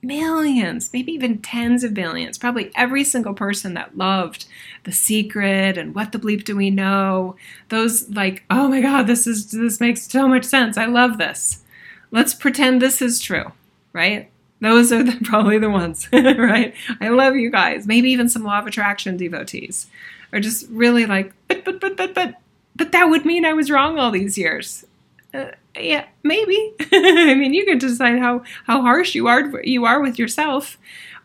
millions, 0.00 0.92
maybe 0.92 1.10
even 1.10 1.42
tens 1.42 1.82
of 1.82 1.92
billions, 1.92 2.38
probably 2.38 2.70
every 2.76 3.02
single 3.02 3.34
person 3.34 3.74
that 3.74 3.98
loved 3.98 4.46
The 4.84 4.92
Secret 4.92 5.76
and 5.76 5.92
What 5.92 6.12
the 6.12 6.20
Bleep 6.20 6.44
Do 6.44 6.54
We 6.54 6.70
Know, 6.70 7.34
those 7.68 8.08
like, 8.10 8.44
oh 8.48 8.68
my 8.68 8.80
God, 8.80 9.08
this 9.08 9.26
is 9.26 9.50
this 9.50 9.80
makes 9.80 10.02
so 10.02 10.28
much 10.28 10.44
sense. 10.44 10.78
I 10.78 10.86
love 10.86 11.18
this 11.18 11.64
let's 12.10 12.34
pretend 12.34 12.80
this 12.80 13.00
is 13.00 13.20
true, 13.20 13.52
right? 13.92 14.30
Those 14.60 14.92
are 14.92 15.02
the, 15.02 15.18
probably 15.24 15.58
the 15.58 15.70
ones, 15.70 16.08
right? 16.12 16.74
I 17.00 17.08
love 17.08 17.36
you 17.36 17.50
guys. 17.50 17.86
Maybe 17.86 18.10
even 18.10 18.28
some 18.28 18.44
law 18.44 18.58
of 18.58 18.66
attraction 18.66 19.16
devotees 19.16 19.86
are 20.32 20.40
just 20.40 20.68
really 20.70 21.06
like, 21.06 21.32
but, 21.48 21.64
but, 21.64 21.80
but, 21.80 21.96
but, 21.96 22.14
but, 22.14 22.34
but 22.76 22.92
that 22.92 23.06
would 23.06 23.24
mean 23.24 23.44
I 23.44 23.52
was 23.52 23.70
wrong 23.70 23.98
all 23.98 24.10
these 24.10 24.38
years. 24.38 24.84
Uh, 25.32 25.46
yeah, 25.78 26.06
maybe. 26.22 26.74
I 26.92 27.34
mean, 27.34 27.54
you 27.54 27.64
can 27.64 27.78
decide 27.78 28.18
how 28.18 28.42
how 28.66 28.82
harsh 28.82 29.14
you 29.14 29.28
are 29.28 29.62
you 29.62 29.84
are 29.84 30.00
with 30.00 30.18
yourself. 30.18 30.76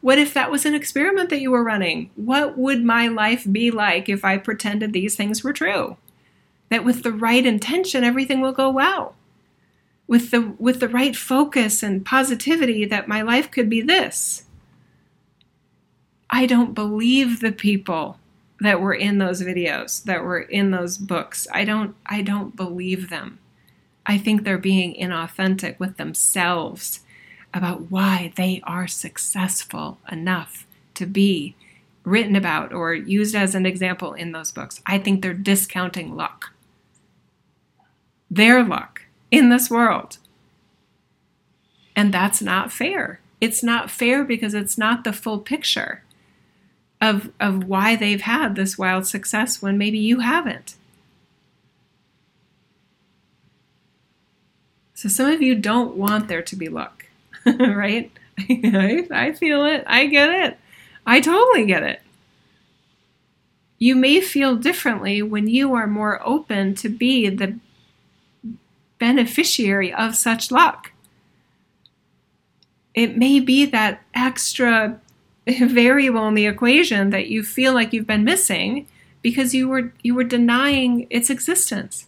What 0.02 0.20
if 0.20 0.34
that 0.36 0.52
was 0.52 0.66
an 0.66 0.76
experiment 0.76 1.32
that 1.32 1.42
you 1.42 1.50
were 1.50 1.64
running? 1.64 2.12
What 2.16 2.56
would 2.58 2.84
my 2.84 3.08
life 3.08 3.48
be 3.52 3.72
like 3.72 4.08
if 4.08 4.24
I 4.24 4.38
pretended 4.38 4.94
these 4.94 5.16
things 5.16 5.44
were 5.44 5.54
true? 5.54 5.98
That 6.70 6.86
with 6.86 7.02
the 7.02 7.12
right 7.12 7.44
intention, 7.44 8.04
everything 8.04 8.42
will 8.42 8.52
go 8.52 8.70
well 8.70 9.16
with 10.08 10.32
the 10.32 10.54
with 10.60 10.80
the 10.80 10.90
right 10.90 11.16
focus 11.16 11.82
and 11.82 12.06
positivity 12.06 12.86
that 12.86 13.08
my 13.08 13.22
life 13.22 13.50
could 13.52 13.70
be 13.70 13.82
this. 13.82 14.46
I 16.30 16.46
don't 16.46 16.74
believe 16.74 17.40
the 17.40 17.52
people 17.52 18.20
that 18.62 18.80
were 18.80 18.94
in 18.94 19.18
those 19.18 19.42
videos, 19.42 20.04
that 20.04 20.24
were 20.24 20.40
in 20.40 20.72
those 20.72 20.98
books. 20.98 21.48
I 21.54 21.66
don't 21.66 21.96
I 22.06 22.22
don't 22.22 22.56
believe 22.56 23.10
them. 23.10 23.40
I 24.06 24.18
think 24.18 24.44
they're 24.44 24.58
being 24.58 24.94
inauthentic 24.94 25.80
with 25.80 25.98
themselves 25.98 27.02
about 27.54 27.90
why 27.90 28.32
they 28.36 28.62
are 28.64 28.88
successful 28.88 29.98
enough 30.12 30.68
to 30.94 31.06
be 31.06 31.56
written 32.04 32.36
about 32.36 32.72
or 32.72 32.94
used 32.94 33.34
as 33.34 33.56
an 33.56 33.66
example 33.66 34.14
in 34.14 34.32
those 34.32 34.52
books. 34.52 34.82
I 34.86 35.00
think 35.00 35.22
they're 35.22 35.34
discounting 35.34 36.16
luck. 36.16 36.54
Their 38.30 38.64
luck 38.64 38.95
in 39.32 39.50
this 39.50 39.70
world. 39.70 40.18
And 41.96 42.14
that's 42.14 42.42
not 42.42 42.72
fair. 42.72 43.20
It's 43.40 43.64
not 43.64 43.92
fair 43.92 44.24
because 44.24 44.54
it's 44.54 44.78
not 44.78 45.04
the 45.04 45.14
full 45.14 45.40
picture 45.40 46.04
of, 47.02 47.32
of 47.40 47.66
why 47.66 47.96
they've 47.96 48.22
had 48.22 48.56
this 48.56 48.78
wild 48.78 49.06
success 49.06 49.62
when 49.62 49.78
maybe 49.78 49.98
you 49.98 50.20
haven't. 50.20 50.76
So 54.94 55.10
some 55.10 55.30
of 55.30 55.42
you 55.42 55.56
don't 55.56 55.96
want 55.96 56.28
there 56.28 56.42
to 56.42 56.56
be 56.56 56.70
luck, 56.70 57.06
right? 57.46 58.12
I, 58.40 59.08
I 59.12 59.32
feel 59.34 59.66
it. 59.66 59.84
I 59.86 60.08
get 60.08 60.30
it. 60.30 60.58
I 61.06 61.20
totally 61.20 61.66
get 61.66 61.84
it. 61.84 62.02
You 63.78 63.96
may 63.96 64.22
feel 64.22 64.56
differently 64.56 65.22
when 65.22 65.48
you 65.48 65.74
are 65.74 65.86
more 65.86 66.26
open 66.26 66.76
to 66.76 66.90
be 66.90 67.30
the 67.30 67.60
beneficiary 69.00 69.94
of 69.94 70.16
such 70.16 70.52
luck. 70.52 70.92
It 72.94 73.18
may 73.18 73.40
be 73.40 73.66
that 73.66 74.02
extra 74.14 75.00
variable 75.48 76.28
in 76.28 76.34
the 76.34 76.46
equation 76.46 77.10
that 77.12 77.28
you 77.28 77.44
feel 77.44 77.74
like 77.74 77.94
you've 77.94 78.08
been 78.08 78.24
missing 78.24 78.88
because 79.22 79.54
you 79.54 79.68
were 79.68 79.94
you 80.02 80.16
were 80.16 80.24
denying 80.24 81.08
its 81.10 81.30
existence. 81.30 82.08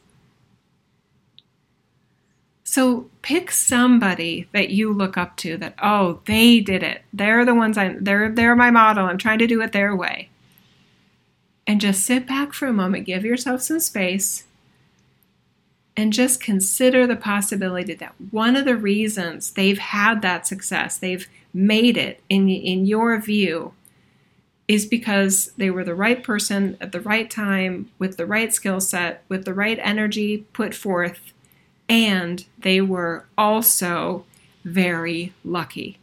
So 2.63 3.09
pick 3.21 3.51
somebody 3.51 4.47
that 4.53 4.69
you 4.69 4.93
look 4.93 5.17
up 5.17 5.35
to 5.37 5.57
that 5.57 5.75
oh 5.81 6.21
they 6.25 6.59
did 6.59 6.83
it. 6.83 7.03
They're 7.13 7.45
the 7.45 7.55
ones 7.55 7.77
I 7.77 7.95
they're 7.99 8.31
they're 8.31 8.55
my 8.55 8.71
model. 8.71 9.05
I'm 9.05 9.17
trying 9.17 9.39
to 9.39 9.47
do 9.47 9.61
it 9.61 9.71
their 9.71 9.95
way. 9.95 10.29
And 11.65 11.81
just 11.81 12.05
sit 12.05 12.25
back 12.25 12.53
for 12.53 12.67
a 12.67 12.73
moment, 12.73 13.05
give 13.05 13.25
yourself 13.25 13.61
some 13.61 13.81
space 13.81 14.45
and 15.97 16.13
just 16.13 16.39
consider 16.39 17.07
the 17.07 17.15
possibility 17.15 17.95
that 17.95 18.13
one 18.29 18.55
of 18.55 18.65
the 18.65 18.75
reasons 18.75 19.51
they've 19.51 19.79
had 19.79 20.21
that 20.21 20.45
success, 20.45 20.95
they've 20.97 21.27
made 21.53 21.97
it 21.97 22.21
in, 22.29 22.47
in 22.47 22.85
your 22.85 23.19
view, 23.19 23.73
is 24.67 24.85
because 24.85 25.51
they 25.57 25.71
were 25.71 25.83
the 25.83 25.95
right 25.95 26.23
person 26.23 26.77
at 26.79 26.91
the 26.91 27.01
right 27.01 27.31
time 27.31 27.89
with 27.97 28.17
the 28.17 28.25
right 28.27 28.53
skill 28.53 28.79
set, 28.79 29.23
with 29.27 29.43
the 29.43 29.53
right 29.53 29.79
energy 29.81 30.45
put 30.53 30.75
forth, 30.75 31.33
and 31.89 32.45
they 32.59 32.79
were 32.79 33.25
also 33.37 34.23
very 34.63 35.33
lucky. 35.43 35.97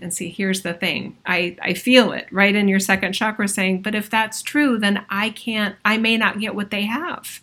And 0.00 0.12
see 0.12 0.28
here's 0.28 0.62
the 0.62 0.74
thing. 0.74 1.16
I 1.26 1.56
i 1.62 1.74
feel 1.74 2.12
it 2.12 2.26
right 2.30 2.54
in 2.54 2.68
your 2.68 2.80
second 2.80 3.12
chakra 3.12 3.48
saying 3.48 3.82
but 3.82 3.94
if 3.94 4.10
that's 4.10 4.42
true 4.42 4.78
then 4.78 5.04
i 5.10 5.30
can't 5.30 5.76
i 5.84 5.96
may 5.96 6.16
not 6.16 6.40
get 6.40 6.54
what 6.54 6.70
they 6.70 6.82
have. 6.82 7.40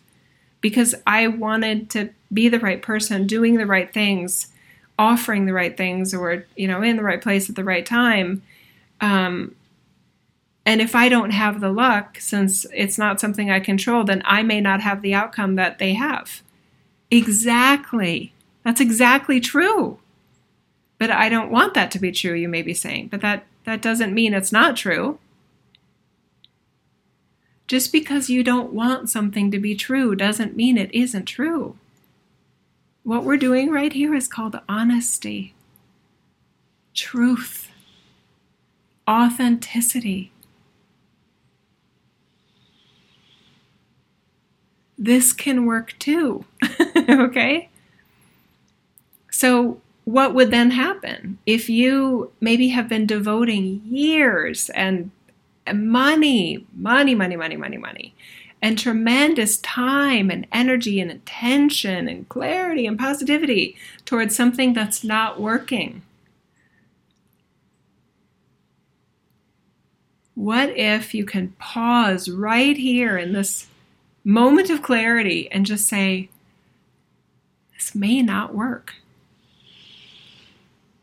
Because 0.61 0.95
i 1.05 1.27
wanted 1.27 1.89
to 1.91 2.09
be 2.33 2.49
the 2.49 2.59
right 2.59 2.81
person 2.81 3.27
doing 3.27 3.55
the 3.57 3.65
right 3.65 3.93
things 3.93 4.47
offering 4.99 5.45
the 5.45 5.53
right 5.53 5.77
things 5.77 6.13
or 6.13 6.45
you 6.55 6.67
know 6.67 6.81
in 6.81 6.97
the 6.97 7.03
right 7.03 7.21
place 7.21 7.49
at 7.49 7.55
the 7.55 7.63
right 7.63 7.85
time. 7.85 8.41
Um, 8.99 9.55
and 10.65 10.81
if 10.81 10.95
i 10.95 11.07
don't 11.07 11.31
have 11.31 11.61
the 11.61 11.71
luck 11.71 12.17
since 12.19 12.65
it's 12.73 12.97
not 12.97 13.19
something 13.19 13.49
i 13.49 13.59
control 13.59 14.03
then 14.03 14.21
i 14.25 14.41
may 14.43 14.59
not 14.59 14.81
have 14.81 15.01
the 15.01 15.13
outcome 15.13 15.55
that 15.55 15.79
they 15.79 15.93
have. 15.93 16.41
Exactly. 17.09 18.33
That's 18.63 18.81
exactly 18.81 19.39
true 19.39 19.99
but 20.97 21.11
I 21.11 21.29
don't 21.29 21.51
want 21.51 21.73
that 21.75 21.91
to 21.91 21.99
be 21.99 22.11
true, 22.11 22.33
you 22.33 22.49
may 22.49 22.61
be 22.61 22.73
saying. 22.73 23.09
But 23.09 23.21
that, 23.21 23.45
that 23.65 23.81
doesn't 23.81 24.13
mean 24.13 24.33
it's 24.33 24.51
not 24.51 24.75
true. 24.75 25.19
Just 27.67 27.91
because 27.91 28.29
you 28.29 28.43
don't 28.43 28.73
want 28.73 29.09
something 29.09 29.51
to 29.51 29.59
be 29.59 29.75
true 29.75 30.15
doesn't 30.15 30.55
mean 30.55 30.77
it 30.77 30.93
isn't 30.93 31.25
true. 31.25 31.77
What 33.03 33.23
we're 33.23 33.37
doing 33.37 33.71
right 33.71 33.91
here 33.91 34.13
is 34.13 34.27
called 34.27 34.59
honesty, 34.67 35.53
truth, 36.93 37.69
authenticity. 39.07 40.31
This 44.97 45.31
can 45.31 45.65
work 45.65 45.93
too. 45.99 46.45
okay? 47.09 47.69
So 49.29 49.79
what 50.07 50.33
would 50.33 50.51
then 50.51 50.71
happen 50.71 51.37
if 51.45 51.67
you 51.67 52.31
maybe 52.39 52.69
have 52.69 52.87
been 52.87 53.05
devoting 53.05 53.81
years 53.83 54.69
and 54.69 55.11
money, 55.73 56.65
money, 56.73 57.13
money, 57.13 57.35
money, 57.35 57.57
money, 57.57 57.77
money, 57.77 58.15
and 58.61 58.79
tremendous 58.79 59.57
time 59.57 60.31
and 60.31 60.47
energy 60.53 61.01
and 61.01 61.11
attention 61.11 62.07
and 62.07 62.29
clarity 62.29 62.87
and 62.87 62.97
positivity 62.97 63.75
towards 64.05 64.33
something 64.33 64.71
that's 64.71 65.03
not 65.03 65.41
working? 65.41 66.01
What 70.35 70.69
if 70.69 71.13
you 71.13 71.25
can 71.25 71.49
pause 71.59 72.29
right 72.29 72.77
here 72.77 73.17
in 73.17 73.33
this 73.33 73.67
moment 74.23 74.69
of 74.69 74.81
clarity 74.81 75.51
and 75.51 75.65
just 75.65 75.85
say, 75.85 76.29
This 77.73 77.93
may 77.93 78.21
not 78.21 78.55
work 78.55 78.93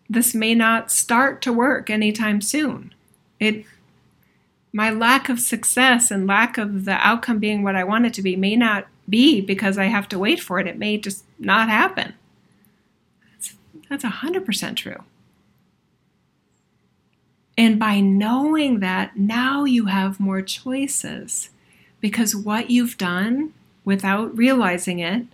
this 0.08 0.34
may 0.34 0.54
not 0.54 0.90
start 0.90 1.40
to 1.42 1.52
work 1.52 1.90
anytime 1.90 2.40
soon. 2.40 2.92
It 3.40 3.64
my 4.72 4.90
lack 4.90 5.28
of 5.28 5.38
success 5.38 6.10
and 6.10 6.26
lack 6.26 6.58
of 6.58 6.84
the 6.84 6.94
outcome 6.94 7.38
being 7.38 7.62
what 7.62 7.76
I 7.76 7.84
want 7.84 8.06
it 8.06 8.14
to 8.14 8.22
be 8.22 8.34
may 8.34 8.56
not 8.56 8.88
be 9.08 9.40
because 9.40 9.78
I 9.78 9.84
have 9.84 10.08
to 10.08 10.18
wait 10.18 10.40
for 10.40 10.58
it. 10.58 10.66
It 10.66 10.78
may 10.78 10.98
just 10.98 11.24
not 11.38 11.68
happen. 11.68 12.14
That's, 13.30 13.54
that's 13.88 14.04
100% 14.04 14.74
true. 14.74 15.04
And 17.56 17.78
by 17.78 18.00
knowing 18.00 18.80
that, 18.80 19.16
now 19.16 19.64
you 19.64 19.86
have 19.86 20.18
more 20.18 20.42
choices 20.42 21.50
because 22.00 22.34
what 22.34 22.68
you've 22.68 22.98
done 22.98 23.52
without 23.84 24.36
realizing 24.36 24.98
it 24.98 25.26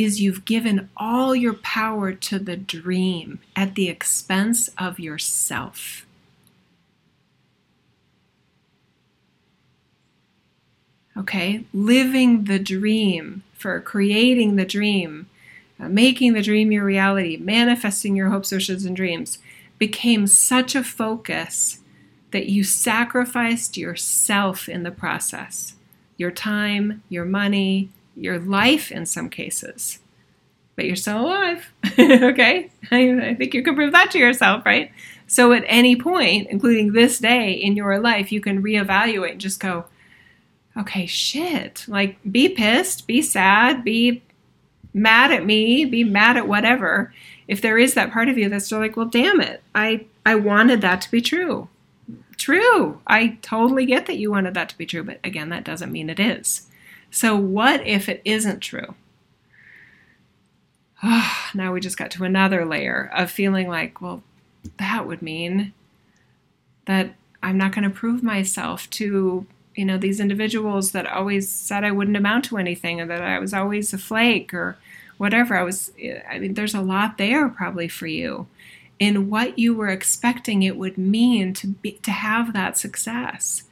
is 0.00 0.18
you've 0.18 0.46
given 0.46 0.88
all 0.96 1.34
your 1.34 1.52
power 1.52 2.10
to 2.10 2.38
the 2.38 2.56
dream 2.56 3.38
at 3.54 3.74
the 3.74 3.90
expense 3.90 4.70
of 4.78 4.98
yourself. 4.98 6.06
Okay, 11.18 11.64
living 11.74 12.44
the 12.44 12.58
dream, 12.58 13.42
for 13.52 13.78
creating 13.78 14.56
the 14.56 14.64
dream, 14.64 15.28
uh, 15.78 15.90
making 15.90 16.32
the 16.32 16.42
dream 16.42 16.72
your 16.72 16.84
reality, 16.84 17.36
manifesting 17.36 18.16
your 18.16 18.30
hopes, 18.30 18.52
wishes, 18.52 18.86
and 18.86 18.96
dreams 18.96 19.38
became 19.78 20.26
such 20.26 20.74
a 20.74 20.82
focus 20.82 21.80
that 22.30 22.46
you 22.46 22.64
sacrificed 22.64 23.76
yourself 23.76 24.66
in 24.66 24.82
the 24.82 24.90
process 24.90 25.74
your 26.16 26.30
time, 26.30 27.02
your 27.08 27.24
money, 27.24 27.88
your 28.20 28.38
life 28.38 28.92
in 28.92 29.06
some 29.06 29.30
cases. 29.30 29.98
But 30.76 30.84
you're 30.84 30.96
still 30.96 31.20
alive. 31.20 31.72
okay? 31.98 32.70
I, 32.90 33.30
I 33.30 33.34
think 33.34 33.54
you 33.54 33.62
can 33.62 33.74
prove 33.74 33.92
that 33.92 34.10
to 34.12 34.18
yourself, 34.18 34.64
right? 34.64 34.92
So 35.26 35.52
at 35.52 35.64
any 35.66 35.96
point, 35.96 36.48
including 36.50 36.92
this 36.92 37.18
day 37.18 37.52
in 37.52 37.76
your 37.76 37.98
life, 37.98 38.30
you 38.32 38.40
can 38.40 38.62
reevaluate 38.62 39.32
and 39.32 39.40
just 39.40 39.60
go, 39.60 39.86
okay, 40.76 41.06
shit. 41.06 41.84
Like, 41.88 42.18
be 42.30 42.48
pissed, 42.48 43.06
be 43.06 43.22
sad, 43.22 43.84
be 43.84 44.22
mad 44.92 45.32
at 45.32 45.46
me, 45.46 45.84
be 45.84 46.04
mad 46.04 46.36
at 46.36 46.48
whatever. 46.48 47.12
If 47.48 47.62
there 47.62 47.78
is 47.78 47.94
that 47.94 48.12
part 48.12 48.28
of 48.28 48.38
you 48.38 48.48
that's 48.48 48.66
still 48.66 48.80
like, 48.80 48.96
well, 48.96 49.06
damn 49.06 49.40
it, 49.40 49.62
I, 49.74 50.06
I 50.26 50.34
wanted 50.36 50.80
that 50.82 51.00
to 51.02 51.10
be 51.10 51.20
true. 51.20 51.68
True. 52.36 53.00
I 53.06 53.38
totally 53.42 53.86
get 53.86 54.06
that 54.06 54.18
you 54.18 54.30
wanted 54.30 54.54
that 54.54 54.68
to 54.70 54.78
be 54.78 54.86
true, 54.86 55.04
but 55.04 55.20
again, 55.22 55.50
that 55.50 55.64
doesn't 55.64 55.92
mean 55.92 56.10
it 56.10 56.20
is. 56.20 56.66
So, 57.10 57.36
what 57.36 57.86
if 57.86 58.08
it 58.08 58.22
isn't 58.24 58.60
true? 58.60 58.94
Oh, 61.02 61.48
now 61.54 61.72
we 61.72 61.80
just 61.80 61.98
got 61.98 62.10
to 62.12 62.24
another 62.24 62.64
layer 62.64 63.10
of 63.14 63.30
feeling 63.30 63.68
like, 63.68 64.00
well, 64.00 64.22
that 64.78 65.06
would 65.06 65.22
mean 65.22 65.72
that 66.86 67.14
I'm 67.42 67.56
not 67.56 67.72
going 67.72 67.84
to 67.84 67.90
prove 67.90 68.22
myself 68.22 68.88
to, 68.90 69.46
you 69.74 69.84
know, 69.84 69.96
these 69.96 70.20
individuals 70.20 70.92
that 70.92 71.06
always 71.06 71.48
said 71.48 71.84
I 71.84 71.92
wouldn't 71.92 72.16
amount 72.16 72.44
to 72.46 72.58
anything 72.58 73.00
and 73.00 73.10
that 73.10 73.22
I 73.22 73.38
was 73.38 73.54
always 73.54 73.92
a 73.92 73.98
flake 73.98 74.52
or 74.52 74.76
whatever. 75.16 75.56
I 75.56 75.62
was, 75.62 75.92
I 76.28 76.38
mean, 76.38 76.54
there's 76.54 76.74
a 76.74 76.80
lot 76.80 77.18
there 77.18 77.48
probably 77.48 77.88
for 77.88 78.06
you 78.06 78.46
in 78.98 79.30
what 79.30 79.58
you 79.58 79.74
were 79.74 79.88
expecting 79.88 80.62
it 80.62 80.76
would 80.76 80.98
mean 80.98 81.54
to 81.54 81.68
be, 81.68 81.92
to 81.92 82.10
have 82.10 82.52
that 82.52 82.76
success 82.76 83.64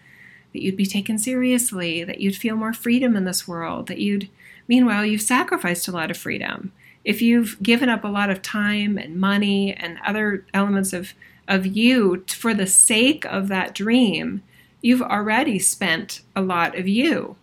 that 0.52 0.62
you'd 0.62 0.76
be 0.76 0.86
taken 0.86 1.18
seriously, 1.18 2.04
that 2.04 2.20
you'd 2.20 2.36
feel 2.36 2.56
more 2.56 2.72
freedom 2.72 3.16
in 3.16 3.24
this 3.24 3.46
world, 3.46 3.86
that 3.88 3.98
you'd, 3.98 4.28
meanwhile, 4.66 5.04
you've 5.04 5.22
sacrificed 5.22 5.88
a 5.88 5.92
lot 5.92 6.10
of 6.10 6.16
freedom. 6.16 6.72
If 7.04 7.22
you've 7.22 7.62
given 7.62 7.88
up 7.88 8.04
a 8.04 8.08
lot 8.08 8.30
of 8.30 8.42
time 8.42 8.98
and 8.98 9.16
money 9.16 9.74
and 9.74 9.98
other 10.04 10.44
elements 10.52 10.92
of, 10.92 11.14
of 11.46 11.66
you 11.66 12.24
for 12.28 12.54
the 12.54 12.66
sake 12.66 13.24
of 13.26 13.48
that 13.48 13.74
dream, 13.74 14.42
you've 14.82 15.02
already 15.02 15.58
spent 15.58 16.22
a 16.36 16.42
lot 16.42 16.76
of 16.76 16.86
you. 16.86 17.36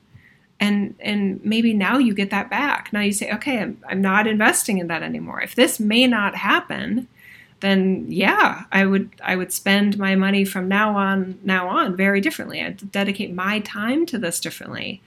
And, 0.59 0.95
and 0.99 1.43
maybe 1.43 1.73
now 1.73 1.97
you 1.97 2.13
get 2.13 2.29
that 2.29 2.49
back. 2.49 2.93
Now 2.93 3.01
you 3.01 3.11
say, 3.11 3.31
okay, 3.31 3.59
I'm, 3.59 3.81
I'm 3.87 4.01
not 4.01 4.25
investing 4.25 4.77
in 4.77 4.87
that 4.87 5.03
anymore. 5.03 5.41
If 5.41 5.55
this 5.55 5.79
may 5.79 6.07
not 6.07 6.35
happen, 6.35 7.07
then 7.65 8.05
yeah, 8.09 8.63
I 8.71 8.85
would 8.85 9.09
I 9.23 9.35
would 9.35 9.51
spend 9.51 9.97
my 9.97 10.15
money 10.15 10.45
from 10.45 10.67
now 10.67 10.95
on 10.95 11.39
now 11.43 11.67
on 11.67 11.95
very 11.95 12.21
differently. 12.21 12.61
I'd 12.61 12.91
dedicate 12.91 13.33
my 13.33 13.59
time 13.59 14.05
to 14.07 14.19
this 14.19 14.39
differently. 14.39 15.01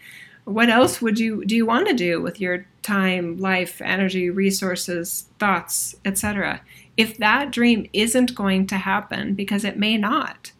What 0.45 0.69
else 0.69 1.01
would 1.01 1.19
you 1.19 1.45
do 1.45 1.55
you 1.55 1.65
want 1.65 1.89
to 1.89 1.95
do 1.95 2.21
with 2.21 2.41
your 2.41 2.67
time, 2.83 3.39
life, 3.39 3.81
energy, 3.81 4.29
resources, 4.29 5.27
thoughts, 5.39 5.95
etc.? 6.05 6.61
If 6.97 7.17
that 7.19 7.53
dream 7.53 7.89
isn't 7.93 8.35
going 8.35 8.67
to 8.69 8.77
happen 8.77 9.35
because 9.35 9.65
it 9.65 9.79
may 9.79 9.97
not. 9.97 10.53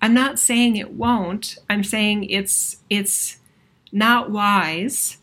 I'm 0.00 0.14
not 0.14 0.38
saying 0.38 0.76
it 0.76 0.92
won't. 0.92 1.58
I'm 1.68 1.84
saying 1.84 2.30
it's 2.30 2.78
it's 2.88 3.38
not 3.92 4.30
wise 4.30 5.18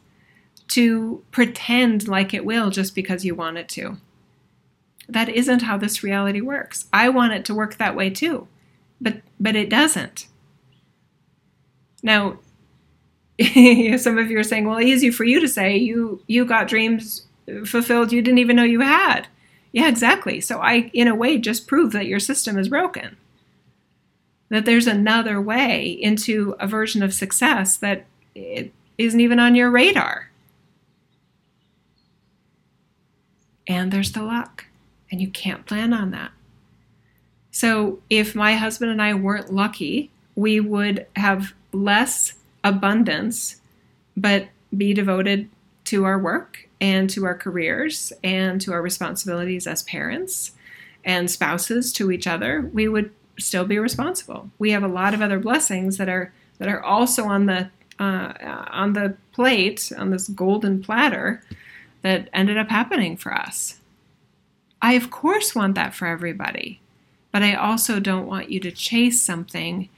to 0.69 1.23
pretend 1.31 2.07
like 2.07 2.33
it 2.33 2.45
will 2.45 2.69
just 2.69 2.93
because 2.93 3.23
you 3.23 3.33
want 3.33 3.57
it 3.57 3.69
to. 3.69 3.97
That 5.09 5.29
isn't 5.29 5.63
how 5.63 5.77
this 5.77 6.03
reality 6.03 6.41
works. 6.41 6.85
I 6.93 7.09
want 7.09 7.33
it 7.33 7.45
to 7.45 7.53
work 7.55 7.77
that 7.77 7.95
way 7.95 8.09
too, 8.09 8.47
but 9.01 9.21
but 9.39 9.55
it 9.55 9.69
doesn't. 9.69 10.27
Now, 12.03 12.39
some 13.97 14.17
of 14.17 14.31
you 14.31 14.39
are 14.39 14.43
saying, 14.43 14.67
"Well, 14.67 14.81
easy 14.81 15.11
for 15.11 15.23
you 15.23 15.39
to 15.39 15.47
say. 15.47 15.77
You 15.77 16.21
you 16.27 16.45
got 16.45 16.67
dreams 16.67 17.27
fulfilled 17.65 18.11
you 18.11 18.21
didn't 18.21 18.39
even 18.39 18.55
know 18.55 18.63
you 18.63 18.81
had." 18.81 19.27
Yeah, 19.71 19.87
exactly. 19.89 20.41
So 20.41 20.59
I 20.59 20.89
in 20.93 21.07
a 21.07 21.15
way 21.15 21.37
just 21.37 21.67
prove 21.67 21.91
that 21.93 22.07
your 22.07 22.19
system 22.19 22.57
is 22.57 22.69
broken. 22.69 23.17
that 24.49 24.65
there's 24.65 24.87
another 24.87 25.41
way 25.41 25.89
into 25.89 26.55
a 26.59 26.67
version 26.67 27.03
of 27.03 27.13
success 27.13 27.77
that 27.77 28.05
it 28.35 28.73
isn't 28.97 29.19
even 29.19 29.39
on 29.39 29.55
your 29.55 29.69
radar. 29.69 30.29
And 33.67 33.91
there's 33.91 34.11
the 34.13 34.23
luck, 34.23 34.66
and 35.11 35.21
you 35.21 35.29
can't 35.29 35.65
plan 35.65 35.93
on 35.93 36.11
that. 36.11 36.31
So, 37.51 37.99
if 38.09 38.35
my 38.35 38.53
husband 38.53 38.91
and 38.91 39.01
I 39.01 39.13
weren't 39.13 39.53
lucky, 39.53 40.11
we 40.35 40.59
would 40.59 41.07
have 41.15 41.53
less 41.71 42.33
abundance, 42.63 43.61
but 44.15 44.49
be 44.75 44.93
devoted 44.93 45.49
to 45.85 46.03
our 46.03 46.19
work 46.19 46.69
and 46.79 47.09
to 47.09 47.25
our 47.25 47.35
careers 47.35 48.13
and 48.23 48.61
to 48.61 48.73
our 48.73 48.81
responsibilities 48.81 49.65
as 49.65 49.83
parents 49.83 50.51
and 51.03 51.31
spouses 51.31 51.91
to 51.93 52.11
each 52.11 52.27
other. 52.27 52.69
We 52.73 52.87
would 52.87 53.11
still 53.39 53.65
be 53.65 53.79
responsible. 53.79 54.49
We 54.59 54.71
have 54.71 54.83
a 54.83 54.87
lot 54.87 55.13
of 55.13 55.21
other 55.21 55.39
blessings 55.39 55.97
that 55.97 56.09
are 56.09 56.33
that 56.59 56.67
are 56.67 56.83
also 56.83 57.25
on 57.25 57.45
the 57.45 57.69
uh, 57.99 58.33
on 58.69 58.93
the 58.93 59.15
plate 59.31 59.91
on 59.97 60.11
this 60.11 60.27
golden 60.27 60.83
platter 60.83 61.41
that 62.01 62.29
ended 62.33 62.57
up 62.57 62.69
happening 62.69 63.17
for 63.17 63.33
us. 63.33 63.76
I 64.81 64.93
of 64.93 65.09
course 65.09 65.55
want 65.55 65.75
that 65.75 65.95
for 65.95 66.07
everybody, 66.07 66.79
but 67.31 67.43
I 67.43 67.53
also 67.53 67.99
don't 67.99 68.27
want 68.27 68.49
you 68.49 68.59
to 68.61 68.71
chase 68.71 69.21
something 69.21 69.89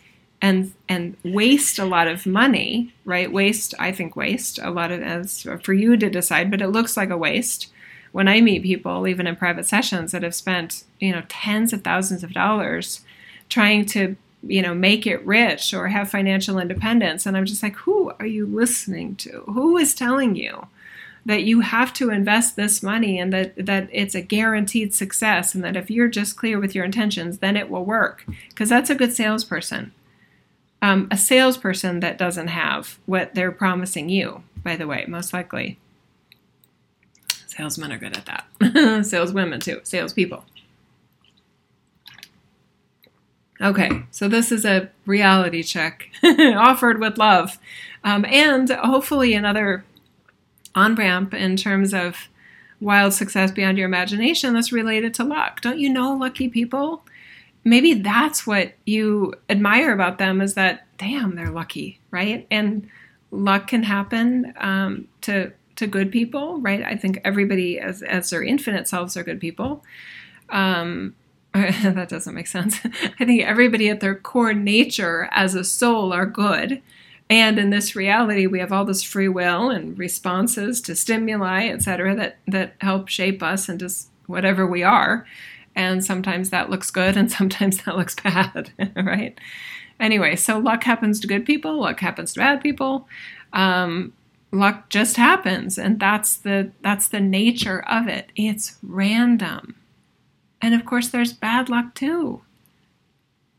and 0.41 0.73
and 0.87 1.17
waste 1.23 1.79
a 1.79 1.85
lot 1.85 2.07
of 2.07 2.25
money, 2.25 2.93
right? 3.05 3.31
Waste, 3.31 3.73
I 3.77 3.91
think 3.91 4.15
waste 4.15 4.59
a 4.59 4.71
lot 4.71 4.91
of 4.91 5.01
as 5.01 5.45
for 5.63 5.73
you 5.73 5.97
to 5.97 6.09
decide, 6.09 6.49
but 6.49 6.61
it 6.61 6.69
looks 6.69 6.95
like 6.95 7.09
a 7.09 7.17
waste. 7.17 7.71
When 8.11 8.27
I 8.27 8.41
meet 8.41 8.63
people, 8.63 9.07
even 9.07 9.27
in 9.27 9.35
private 9.35 9.67
sessions, 9.67 10.11
that 10.11 10.23
have 10.23 10.35
spent 10.35 10.83
you 10.99 11.11
know 11.11 11.23
tens 11.27 11.73
of 11.73 11.83
thousands 11.83 12.23
of 12.23 12.33
dollars 12.33 13.01
trying 13.49 13.85
to 13.87 14.15
you 14.43 14.61
know 14.61 14.73
make 14.73 15.05
it 15.05 15.25
rich 15.25 15.73
or 15.73 15.89
have 15.89 16.09
financial 16.09 16.59
independence 16.59 17.25
and 17.25 17.35
i'm 17.35 17.43
just 17.43 17.61
like 17.61 17.75
who 17.75 18.09
are 18.19 18.25
you 18.25 18.45
listening 18.45 19.15
to? 19.17 19.43
Who 19.47 19.75
is 19.77 19.93
telling 19.93 20.35
you 20.35 20.67
that 21.25 21.43
you 21.43 21.61
have 21.61 21.93
to 21.93 22.09
invest 22.09 22.55
this 22.55 22.81
money 22.81 23.19
and 23.19 23.31
that 23.33 23.65
that 23.65 23.89
it's 23.91 24.15
a 24.15 24.21
guaranteed 24.21 24.93
success 24.93 25.53
and 25.53 25.63
that 25.63 25.75
if 25.75 25.89
you're 25.91 26.07
just 26.07 26.37
clear 26.37 26.59
with 26.59 26.73
your 26.73 26.85
intentions 26.85 27.39
then 27.39 27.57
it 27.57 27.69
will 27.69 27.85
work. 27.85 28.25
Because 28.49 28.69
that's 28.69 28.89
a 28.89 28.95
good 28.95 29.13
salesperson. 29.13 29.91
Um, 30.81 31.07
a 31.11 31.17
salesperson 31.17 31.99
that 31.99 32.17
doesn't 32.17 32.47
have 32.47 32.99
what 33.05 33.35
they're 33.35 33.51
promising 33.51 34.09
you 34.09 34.43
by 34.63 34.75
the 34.75 34.87
way 34.87 35.05
most 35.07 35.33
likely. 35.33 35.77
Salesmen 37.47 37.91
are 37.91 37.97
good 37.97 38.15
at 38.15 38.25
that. 38.25 39.05
Saleswomen 39.05 39.59
too 39.59 39.81
salespeople. 39.83 40.45
Okay, 43.61 44.03
so 44.11 44.29
this 44.29 44.51
is 44.51 44.63
a 44.63 44.89
reality 45.05 45.63
check 45.63 46.09
offered 46.23 46.99
with 46.99 47.17
love. 47.17 47.59
Um, 48.05 48.23
and 48.25 48.69
hopefully 48.69 49.33
another 49.33 49.83
on 50.75 50.95
ramp 50.95 51.33
in 51.33 51.55
terms 51.55 51.93
of 51.93 52.29
wild 52.79 53.13
success 53.13 53.51
beyond 53.51 53.77
your 53.77 53.87
imagination 53.87 54.53
that's 54.53 54.71
related 54.71 55.13
to 55.15 55.23
luck. 55.23 55.61
Don't 55.61 55.79
you 55.79 55.89
know 55.89 56.15
lucky 56.15 56.47
people? 56.49 57.03
Maybe 57.63 57.93
that's 57.93 58.47
what 58.47 58.73
you 58.85 59.33
admire 59.49 59.93
about 59.93 60.17
them 60.17 60.39
is 60.41 60.53
that, 60.53 60.87
damn, 60.97 61.35
they're 61.35 61.51
lucky, 61.51 61.99
right? 62.09 62.47
And 62.49 62.89
luck 63.31 63.67
can 63.67 63.83
happen 63.83 64.53
um, 64.57 65.07
to 65.21 65.51
to 65.75 65.87
good 65.87 66.11
people, 66.11 66.59
right? 66.59 66.83
I 66.83 66.97
think 66.97 67.21
everybody, 67.23 67.79
as 67.79 68.01
as 68.01 68.29
their 68.29 68.43
infinite 68.43 68.87
selves, 68.87 69.15
are 69.15 69.23
good 69.23 69.39
people. 69.39 69.83
Um, 70.49 71.15
that 71.53 72.09
doesn't 72.09 72.35
make 72.35 72.47
sense. 72.47 72.79
I 73.19 73.25
think 73.25 73.43
everybody 73.43 73.89
at 73.89 74.01
their 74.01 74.15
core 74.15 74.53
nature 74.53 75.29
as 75.31 75.55
a 75.55 75.63
soul 75.63 76.13
are 76.13 76.25
good. 76.25 76.81
And 77.29 77.59
in 77.59 77.69
this 77.69 77.95
reality, 77.95 78.47
we 78.47 78.59
have 78.59 78.71
all 78.71 78.85
this 78.85 79.03
free 79.03 79.27
will 79.27 79.69
and 79.69 79.97
responses 79.97 80.81
to 80.81 80.95
stimuli, 80.95 81.67
etc., 81.67 82.15
that, 82.15 82.37
that 82.47 82.73
help 82.81 83.07
shape 83.07 83.43
us 83.43 83.69
into 83.69 83.89
whatever 84.25 84.65
we 84.65 84.81
are. 84.83 85.27
And 85.75 86.03
sometimes 86.03 86.49
that 86.49 86.69
looks 86.69 86.89
good 86.89 87.15
and 87.15 87.31
sometimes 87.39 87.83
that 87.83 87.97
looks 87.97 88.15
bad, 88.15 88.71
right? 88.95 89.39
Anyway, 89.99 90.35
so 90.35 90.57
luck 90.57 90.83
happens 90.83 91.19
to 91.19 91.27
good 91.27 91.45
people, 91.45 91.81
luck 91.81 91.99
happens 91.99 92.33
to 92.33 92.39
bad 92.39 92.61
people. 92.61 93.07
Um, 93.53 94.13
luck 94.51 94.89
just 94.89 95.17
happens, 95.17 95.77
and 95.77 95.99
that's 95.99 96.37
the 96.37 96.71
that's 96.81 97.07
the 97.07 97.19
nature 97.19 97.81
of 97.81 98.07
it. 98.07 98.31
It's 98.35 98.77
random. 98.81 99.75
And 100.61 100.73
of 100.73 100.85
course, 100.85 101.09
there's 101.09 101.33
bad 101.33 101.69
luck 101.69 101.95
too. 101.95 102.41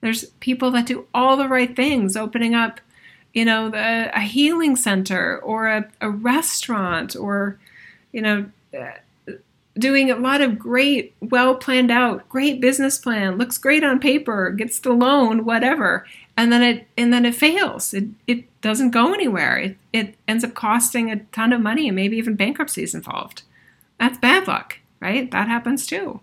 There's 0.01 0.25
people 0.41 0.71
that 0.73 0.87
do 0.87 1.07
all 1.13 1.37
the 1.37 1.49
right 1.49 1.75
things, 1.75 2.17
opening 2.17 2.55
up, 2.55 2.81
you 3.33 3.45
know, 3.45 3.71
the, 3.71 4.11
a 4.17 4.21
healing 4.21 4.77
center 4.77 5.39
or 5.39 5.69
a, 5.69 5.91
a 6.01 6.11
restaurant 6.11 7.17
or, 7.17 7.59
you 8.13 8.23
know, 8.23 8.51
uh, 8.79 9.33
doing 9.79 10.11
a 10.11 10.17
lot 10.17 10.41
of 10.41 10.59
great, 10.59 11.15
well 11.21 11.55
planned 11.55 11.91
out, 11.91 12.29
great 12.29 12.61
business 12.61 12.99
plan, 12.99 13.39
looks 13.39 13.59
great 13.59 13.85
on 13.85 14.01
paper, 14.01 14.51
gets 14.51 14.79
the 14.81 14.93
loan, 14.93 15.45
whatever, 15.45 16.07
and 16.37 16.53
then 16.53 16.63
it 16.63 16.89
and 16.97 17.13
then 17.13 17.25
it 17.25 17.35
fails. 17.35 17.95
It 17.95 18.09
it 18.27 18.61
doesn't 18.61 18.91
go 18.91 19.13
anywhere. 19.13 19.59
It 19.59 19.77
it 19.93 20.15
ends 20.27 20.45
up 20.45 20.55
costing 20.55 21.11
a 21.11 21.21
ton 21.33 21.53
of 21.53 21.61
money 21.61 21.89
and 21.89 21.97
maybe 21.97 22.17
even 22.17 22.35
bankruptcy 22.35 22.83
is 22.83 22.95
involved. 22.95 23.43
That's 23.99 24.19
bad 24.19 24.49
luck, 24.49 24.79
right? 25.01 25.31
That 25.31 25.49
happens 25.49 25.87
too 25.87 26.21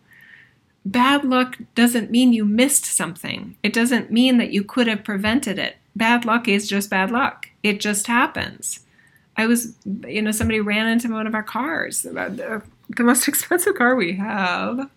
bad 0.88 1.26
luck 1.26 1.58
doesn't 1.76 2.12
mean 2.12 2.34
you 2.34 2.46
missed 2.46 2.86
something. 2.86 3.56
It 3.62 3.74
doesn't 3.74 4.12
mean 4.12 4.38
that 4.38 4.52
you 4.52 4.64
could 4.64 4.88
have 4.88 5.04
prevented 5.04 5.60
it. 5.60 5.78
Bad 5.98 6.26
luck 6.26 6.48
is 6.48 6.68
just 6.68 6.90
bad 6.90 7.12
luck. 7.12 7.50
It 7.64 7.80
just 7.80 8.08
happens. 8.08 8.82
I 9.36 9.46
was, 9.46 9.76
you 10.08 10.22
know, 10.22 10.32
somebody 10.32 10.60
ran 10.60 10.88
into 10.88 11.12
one 11.12 11.28
of 11.28 11.36
our 11.36 11.44
cars, 11.44 12.06
uh, 12.06 12.30
the, 12.30 12.62
the 12.90 13.04
most 13.04 13.28
expensive 13.28 13.76
car 13.76 13.96
we 13.96 14.14
have, 14.14 14.90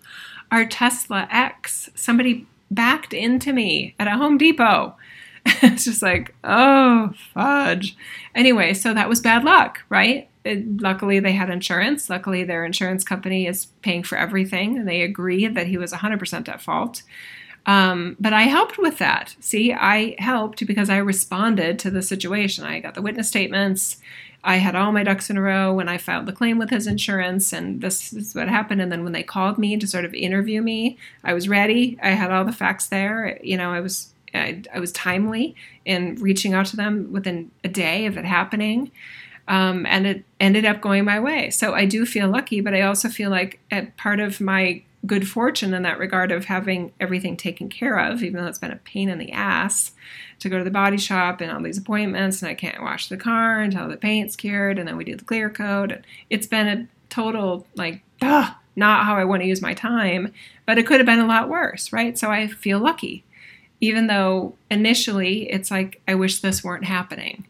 our 0.51 0.65
Tesla 0.65 1.29
X. 1.31 1.91
Somebody 1.95 2.47
backed 2.71 3.13
into 3.13 3.53
me 3.53 3.95
at 3.99 4.07
a 4.07 4.17
Home 4.17 4.39
Depot. 4.39 4.97
it's 5.47 5.85
just 5.85 6.03
like, 6.03 6.35
oh, 6.45 7.13
fudge. 7.35 7.97
Anyway, 8.35 8.75
so 8.75 8.95
that 8.95 9.09
was 9.09 9.21
bad 9.21 9.45
luck, 9.45 9.83
right? 9.89 10.31
it, 10.45 10.81
luckily 10.81 11.21
they 11.21 11.33
had 11.33 11.51
insurance. 11.51 12.09
Luckily, 12.09 12.45
their 12.45 12.65
insurance 12.65 13.05
company 13.05 13.47
is 13.47 13.67
paying 13.83 14.03
for 14.03 14.17
everything, 14.17 14.79
and 14.79 14.89
they 14.89 15.03
agreed 15.03 15.55
that 15.55 15.67
he 15.67 15.77
was 15.77 15.93
100% 15.93 16.49
at 16.49 16.61
fault. 16.61 17.03
Um, 17.71 18.17
but 18.19 18.33
I 18.33 18.43
helped 18.43 18.79
with 18.79 18.99
that. 18.99 19.37
See, 19.39 19.73
I 19.73 20.17
helped 20.19 20.67
because 20.67 20.91
I 20.91 20.97
responded 20.97 21.79
to 21.79 21.91
the 21.91 22.03
situation. 22.03 22.65
I 22.65 22.81
got 22.81 22.95
the 22.95 23.03
witness 23.03 23.29
statements. 23.29 23.99
I 24.43 24.57
had 24.57 24.75
all 24.75 24.91
my 24.91 25.05
ducks 25.05 25.31
in 25.31 25.37
a 25.37 25.41
row 25.41 25.73
when 25.73 25.89
I 25.89 25.97
filed 25.97 26.27
the 26.27 26.33
claim 26.33 26.59
with 26.59 26.71
his 26.71 26.89
insurance, 26.89 27.53
and 27.53 27.81
this 27.81 28.13
is 28.13 28.35
what 28.35 28.49
happened. 28.49 28.81
And 28.81 28.91
then 28.91 29.05
when 29.05 29.13
they 29.13 29.23
called 29.23 29.57
me 29.57 29.77
to 29.77 29.87
sort 29.87 30.05
of 30.05 30.13
interview 30.15 30.63
me, 30.63 30.99
I 31.23 31.33
was 31.33 31.49
ready. 31.49 31.97
I 32.03 32.09
had 32.09 32.33
all 32.33 32.45
the 32.45 32.51
facts 32.51 32.89
there. 32.89 33.39
You 33.41 33.57
know, 33.57 33.71
I 33.71 33.79
was 33.79 34.13
I, 34.35 34.63
I 34.75 34.81
was 34.81 34.91
timely 34.91 35.55
in 35.85 36.17
reaching 36.17 36.55
out 36.55 36.67
to 36.67 36.77
them 36.77 37.13
within 37.13 37.53
a 37.63 37.69
day 37.69 38.07
of 38.07 38.19
it 38.19 38.25
happening. 38.25 38.91
Um, 39.47 39.87
and 39.87 40.09
it 40.09 40.25
ended 40.41 40.65
up 40.65 40.81
going 40.81 41.05
my 41.05 41.21
way. 41.21 41.51
So 41.51 41.75
I 41.75 41.85
do 41.85 42.05
feel 42.05 42.29
lucky, 42.29 42.61
but 42.61 42.75
I 42.75 42.83
also 42.83 43.09
feel 43.09 43.31
like 43.31 43.61
part 43.97 44.19
of 44.19 44.41
my 44.41 44.83
good 45.07 45.27
fortune 45.29 45.73
in 45.73 45.83
that 45.83 45.99
regard 45.99 46.31
of 46.31 46.45
having 46.45 46.93
everything 47.01 47.37
taken 47.37 47.69
care 47.69 47.99
of, 47.99 48.23
even 48.23 48.41
though 48.41 48.49
it's 48.49 48.59
been 48.59 48.71
a 48.71 48.77
pain 48.77 49.09
in 49.09 49.19
the 49.19 49.33
ass 49.33 49.93
to 50.41 50.49
go 50.49 50.59
to 50.59 50.65
the 50.65 50.71
body 50.71 50.99
shop 50.99 51.41
and 51.41 51.51
all 51.51 51.63
these 51.63 51.79
appointments, 51.79 52.43
and 52.43 52.51
I 52.51 52.55
can't 52.55 52.83
wash 52.83 53.09
the 53.09 53.17
car 53.17 53.61
until 53.61 53.89
the 53.89 53.97
paint's 53.97 54.37
cured, 54.37 54.79
and 54.79 54.87
then 54.87 54.97
we 54.97 55.05
do 55.05 55.17
the 55.17 55.25
clear 55.25 55.49
coat. 55.49 55.93
It's 56.29 56.47
been 56.47 56.69
a 56.69 56.87
total 57.09 57.67
like, 57.77 58.03
ugh, 58.21 58.53
not 58.77 59.05
how 59.05 59.17
I 59.17 59.25
want 59.25 59.43
to 59.43 59.49
use 59.49 59.63
my 59.63 59.75
time, 59.75 60.33
but 60.67 60.79
it 60.79 60.87
could 60.87 61.01
have 61.01 61.07
been 61.07 61.19
a 61.19 61.27
lot 61.27 61.49
worse, 61.49 61.93
right? 61.93 62.17
So 62.19 62.31
I 62.31 62.47
feel 62.47 62.79
lucky, 62.79 63.25
even 63.81 64.07
though 64.07 64.55
initially 64.71 65.51
it's 65.51 65.71
like 65.71 66.01
I 66.07 66.15
wish 66.15 66.41
this 66.41 66.63
weren't 66.63 66.85
happening. 66.85 67.47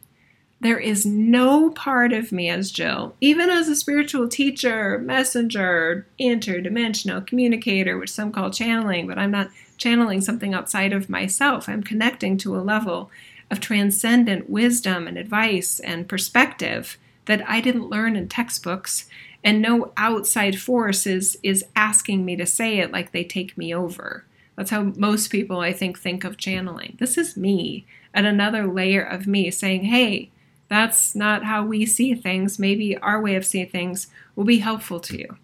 There 0.62 0.78
is 0.78 1.06
no 1.06 1.70
part 1.70 2.12
of 2.12 2.32
me 2.32 2.50
as 2.50 2.70
Jill, 2.70 3.14
even 3.20 3.48
as 3.48 3.68
a 3.68 3.74
spiritual 3.74 4.28
teacher, 4.28 4.98
messenger, 4.98 6.06
interdimensional 6.20 7.26
communicator, 7.26 7.96
which 7.96 8.10
some 8.10 8.30
call 8.30 8.50
channeling, 8.50 9.06
but 9.06 9.18
I'm 9.18 9.30
not 9.30 9.48
channeling 9.78 10.20
something 10.20 10.52
outside 10.52 10.92
of 10.92 11.08
myself. 11.08 11.66
I'm 11.66 11.82
connecting 11.82 12.36
to 12.38 12.56
a 12.56 12.60
level 12.60 13.10
of 13.50 13.60
transcendent 13.60 14.50
wisdom 14.50 15.06
and 15.06 15.16
advice 15.16 15.80
and 15.80 16.08
perspective 16.08 16.98
that 17.24 17.48
I 17.48 17.62
didn't 17.62 17.88
learn 17.88 18.14
in 18.14 18.28
textbooks, 18.28 19.08
and 19.42 19.62
no 19.62 19.92
outside 19.96 20.60
force 20.60 21.06
is, 21.06 21.38
is 21.42 21.64
asking 21.74 22.26
me 22.26 22.36
to 22.36 22.44
say 22.44 22.80
it 22.80 22.92
like 22.92 23.12
they 23.12 23.24
take 23.24 23.56
me 23.56 23.74
over. 23.74 24.26
That's 24.56 24.70
how 24.70 24.92
most 24.96 25.28
people, 25.28 25.60
I 25.60 25.72
think, 25.72 25.98
think 25.98 26.22
of 26.22 26.36
channeling. 26.36 26.98
This 27.00 27.16
is 27.16 27.34
me 27.34 27.86
at 28.12 28.26
another 28.26 28.66
layer 28.66 29.02
of 29.02 29.26
me 29.26 29.50
saying, 29.50 29.84
hey, 29.84 30.30
that's 30.70 31.14
not 31.14 31.44
how 31.44 31.66
we 31.66 31.86
see 31.86 32.14
things. 32.14 32.58
Maybe 32.58 32.96
our 32.98 33.20
way 33.20 33.34
of 33.36 33.44
seeing 33.46 33.68
things 33.68 34.08
will 34.36 34.44
be 34.44 34.60
helpful 34.60 35.00
to 35.00 35.18
you. 35.18 35.36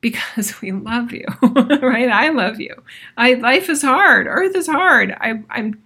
because 0.00 0.60
we 0.62 0.72
love 0.72 1.12
you, 1.12 1.26
right? 1.82 2.10
I 2.10 2.30
love 2.30 2.60
you. 2.60 2.74
I 3.16 3.34
life 3.34 3.68
is 3.68 3.82
hard. 3.82 4.26
Earth 4.26 4.56
is 4.56 4.66
hard. 4.66 5.12
I, 5.20 5.42
I'm 5.50 5.82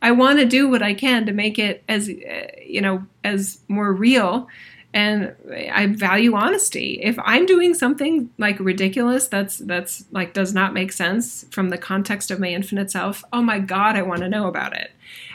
I 0.00 0.12
want 0.12 0.38
to 0.38 0.46
do 0.46 0.68
what 0.68 0.82
I 0.82 0.94
can 0.94 1.26
to 1.26 1.32
make 1.32 1.58
it 1.58 1.82
as 1.88 2.08
uh, 2.08 2.46
you 2.64 2.80
know 2.80 3.06
as 3.24 3.60
more 3.68 3.92
real 3.92 4.48
and 4.94 5.34
I 5.72 5.86
value 5.88 6.34
honesty. 6.34 7.00
If 7.02 7.18
I'm 7.22 7.46
doing 7.46 7.74
something 7.74 8.30
like 8.38 8.58
ridiculous 8.60 9.28
that's 9.28 9.58
that's 9.58 10.04
like 10.12 10.32
does 10.34 10.54
not 10.54 10.72
make 10.74 10.92
sense 10.92 11.44
from 11.50 11.70
the 11.70 11.78
context 11.78 12.30
of 12.30 12.40
my 12.40 12.48
infinite 12.48 12.90
self, 12.90 13.24
oh 13.32 13.42
my 13.42 13.58
god, 13.58 13.96
I 13.96 14.02
want 14.02 14.20
to 14.22 14.28
know 14.30 14.48
about 14.48 14.76
it. 14.76 14.92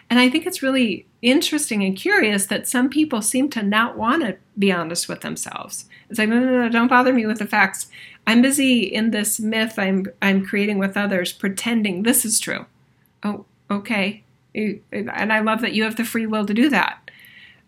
And 0.09 0.19
I 0.19 0.29
think 0.29 0.47
it's 0.47 0.63
really 0.63 1.05
interesting 1.23 1.83
and 1.83 1.95
curious 1.95 2.45
that 2.47 2.67
some 2.67 2.89
people 2.89 3.21
seem 3.21 3.49
to 3.49 3.63
not 3.63 3.97
want 3.97 4.21
to 4.23 4.37
be 4.59 4.71
honest 4.71 5.07
with 5.07 5.21
themselves. 5.21 5.85
It's 6.09 6.19
like, 6.19 6.29
no, 6.29 6.39
no, 6.39 6.63
no, 6.63 6.69
don't 6.69 6.89
bother 6.89 7.13
me 7.13 7.25
with 7.25 7.39
the 7.39 7.47
facts. 7.47 7.87
I'm 8.27 8.41
busy 8.41 8.83
in 8.83 9.11
this 9.11 9.39
myth 9.39 9.79
I'm 9.79 10.07
I'm 10.21 10.45
creating 10.45 10.77
with 10.77 10.95
others, 10.95 11.33
pretending 11.33 12.03
this 12.03 12.25
is 12.25 12.39
true. 12.39 12.65
Oh, 13.23 13.45
okay. 13.71 14.23
And 14.53 15.11
I 15.11 15.39
love 15.39 15.61
that 15.61 15.73
you 15.73 15.83
have 15.83 15.95
the 15.95 16.05
free 16.05 16.27
will 16.27 16.45
to 16.45 16.53
do 16.53 16.69
that. 16.69 17.09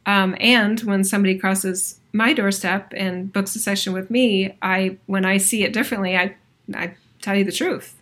Um, 0.06 0.36
and 0.40 0.80
when 0.82 1.04
somebody 1.04 1.38
crosses 1.38 2.00
my 2.14 2.34
doorstep 2.34 2.94
and 2.96 3.34
books 3.34 3.56
a 3.56 3.60
session 3.60 3.92
with 3.94 4.12
me, 4.12 4.56
I 4.62 4.98
when 5.08 5.26
I 5.26 5.38
see 5.38 5.64
it 5.64 5.74
differently, 5.74 6.16
I 6.16 6.36
I 6.74 6.96
tell 7.22 7.36
you 7.36 7.44
the 7.44 7.52
truth. 7.52 7.96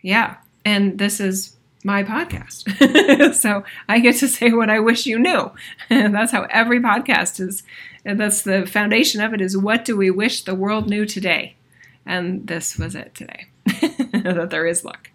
Yeah, 0.00 0.36
and 0.64 0.98
this 0.98 1.20
is 1.20 1.56
my 1.84 2.04
podcast, 2.04 3.34
so 3.34 3.64
I 3.88 4.00
get 4.00 4.16
to 4.16 4.28
say 4.28 4.50
what 4.50 4.70
I 4.70 4.80
wish 4.80 5.06
you 5.06 5.18
knew. 5.18 5.50
And 5.88 6.14
that's 6.14 6.32
how 6.32 6.46
every 6.50 6.80
podcast 6.80 7.40
is. 7.40 7.62
And 8.04 8.18
that's 8.18 8.42
the 8.42 8.66
foundation 8.66 9.20
of 9.20 9.32
it. 9.34 9.40
Is 9.40 9.56
what 9.56 9.84
do 9.84 9.96
we 9.96 10.10
wish 10.10 10.42
the 10.42 10.54
world 10.54 10.88
knew 10.88 11.06
today? 11.06 11.56
And 12.04 12.46
this 12.46 12.76
was 12.76 12.94
it 12.94 13.14
today. 13.14 13.46
that 14.12 14.48
there 14.50 14.66
is 14.66 14.84
luck, 14.84 15.10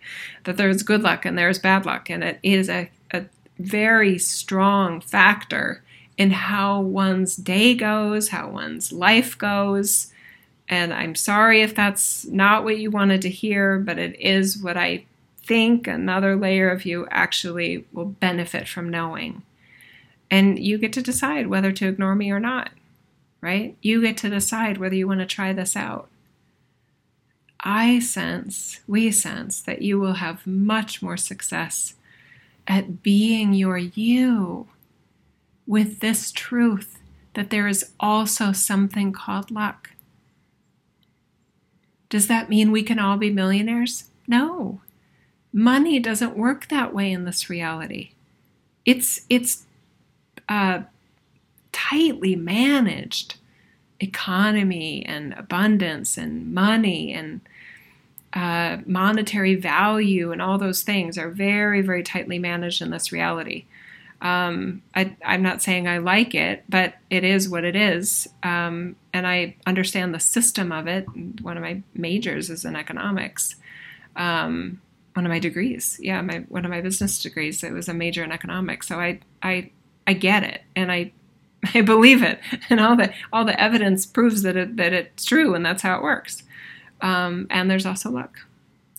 that 0.45 0.57
there 0.57 0.69
is 0.69 0.83
good 0.83 1.03
luck 1.03 1.25
and 1.25 1.37
there 1.37 1.49
is 1.49 1.59
bad 1.59 1.85
luck, 1.85 2.09
and 2.09 2.23
it 2.23 2.39
is 2.41 2.69
a, 2.69 2.89
a 3.11 3.25
very 3.59 4.17
strong 4.17 5.01
factor 5.01 5.83
in 6.17 6.31
how 6.31 6.79
one's 6.79 7.35
day 7.35 7.75
goes, 7.75 8.29
how 8.29 8.49
one's 8.49 8.91
life 8.91 9.37
goes. 9.37 10.11
And 10.69 10.93
I'm 10.93 11.15
sorry 11.15 11.61
if 11.61 11.75
that's 11.75 12.25
not 12.25 12.63
what 12.63 12.79
you 12.79 12.89
wanted 12.89 13.21
to 13.23 13.29
hear, 13.29 13.77
but 13.77 13.99
it 13.99 14.19
is 14.19 14.57
what 14.57 14.77
I 14.77 15.05
think 15.45 15.87
another 15.87 16.35
layer 16.35 16.69
of 16.69 16.85
you 16.85 17.07
actually 17.11 17.85
will 17.91 18.05
benefit 18.05 18.67
from 18.67 18.89
knowing. 18.89 19.43
And 20.31 20.57
you 20.57 20.77
get 20.77 20.93
to 20.93 21.01
decide 21.01 21.47
whether 21.47 21.71
to 21.71 21.87
ignore 21.87 22.15
me 22.15 22.31
or 22.31 22.39
not, 22.39 22.71
right? 23.41 23.77
You 23.81 24.01
get 24.01 24.17
to 24.17 24.29
decide 24.29 24.77
whether 24.77 24.95
you 24.95 25.07
want 25.07 25.19
to 25.19 25.25
try 25.25 25.53
this 25.53 25.75
out. 25.75 26.09
I 27.59 27.99
sense, 27.99 28.81
we 28.87 29.11
sense, 29.11 29.61
that 29.61 29.81
you 29.81 29.99
will 29.99 30.13
have 30.13 30.45
much 30.45 31.01
more 31.01 31.17
success 31.17 31.95
at 32.67 33.01
being 33.01 33.53
your 33.53 33.77
you 33.77 34.67
with 35.67 35.99
this 35.99 36.31
truth 36.31 36.99
that 37.33 37.49
there 37.49 37.67
is 37.67 37.91
also 37.99 38.51
something 38.51 39.11
called 39.11 39.51
luck. 39.51 39.91
Does 42.09 42.27
that 42.27 42.49
mean 42.49 42.71
we 42.71 42.83
can 42.83 42.99
all 42.99 43.17
be 43.17 43.29
millionaires? 43.29 44.05
No. 44.27 44.81
Money 45.57 45.99
doesn't 45.99 46.35
work 46.35 46.67
that 46.67 46.93
way 46.93 47.13
in 47.13 47.23
this 47.23 47.49
reality. 47.49 48.11
It's 48.83 49.21
it's 49.29 49.63
uh, 50.49 50.81
tightly 51.71 52.35
managed 52.35 53.37
economy 54.01 55.05
and 55.05 55.33
abundance 55.35 56.17
and 56.17 56.53
money 56.53 57.13
and 57.13 57.39
uh, 58.33 58.79
monetary 58.85 59.55
value 59.55 60.33
and 60.33 60.41
all 60.41 60.57
those 60.57 60.83
things 60.83 61.17
are 61.17 61.29
very 61.29 61.81
very 61.81 62.03
tightly 62.03 62.37
managed 62.37 62.81
in 62.81 62.89
this 62.89 63.13
reality. 63.13 63.63
Um, 64.21 64.81
I, 64.93 65.15
am 65.23 65.41
not 65.41 65.61
saying 65.61 65.87
I 65.87 65.99
like 65.99 66.35
it, 66.35 66.65
but 66.67 66.95
it 67.09 67.23
is 67.23 67.47
what 67.47 67.63
it 67.63 67.77
is. 67.77 68.27
Um, 68.43 68.97
and 69.13 69.25
I 69.25 69.55
understand 69.65 70.13
the 70.13 70.19
system 70.19 70.73
of 70.73 70.87
it. 70.87 71.05
One 71.41 71.55
of 71.55 71.63
my 71.63 71.81
majors 71.93 72.49
is 72.49 72.65
in 72.65 72.75
economics. 72.75 73.55
Um, 74.17 74.81
one 75.15 75.25
of 75.25 75.29
my 75.29 75.39
degrees, 75.39 75.97
yeah, 76.01 76.21
my 76.21 76.39
one 76.49 76.65
of 76.65 76.71
my 76.71 76.81
business 76.81 77.21
degrees. 77.23 77.63
It 77.63 77.71
was 77.71 77.87
a 77.87 77.93
major 77.93 78.23
in 78.23 78.31
economics, 78.31 78.87
so 78.87 78.99
I 78.99 79.19
I 79.41 79.71
I 80.05 80.13
get 80.13 80.43
it, 80.43 80.61
and 80.75 80.91
I 80.91 81.11
I 81.73 81.81
believe 81.81 82.21
it, 82.21 82.39
and 82.69 82.79
all 82.79 82.95
the 82.95 83.13
all 83.33 83.45
the 83.45 83.59
evidence 83.59 84.05
proves 84.05 84.43
that 84.43 84.55
it 84.57 84.77
that 84.77 84.93
it's 84.93 85.25
true, 85.25 85.55
and 85.55 85.65
that's 85.65 85.81
how 85.81 85.97
it 85.97 86.03
works. 86.03 86.43
Um, 87.01 87.47
and 87.49 87.69
there's 87.71 87.85
also 87.85 88.11
luck. 88.11 88.39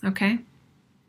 Okay. 0.03 0.39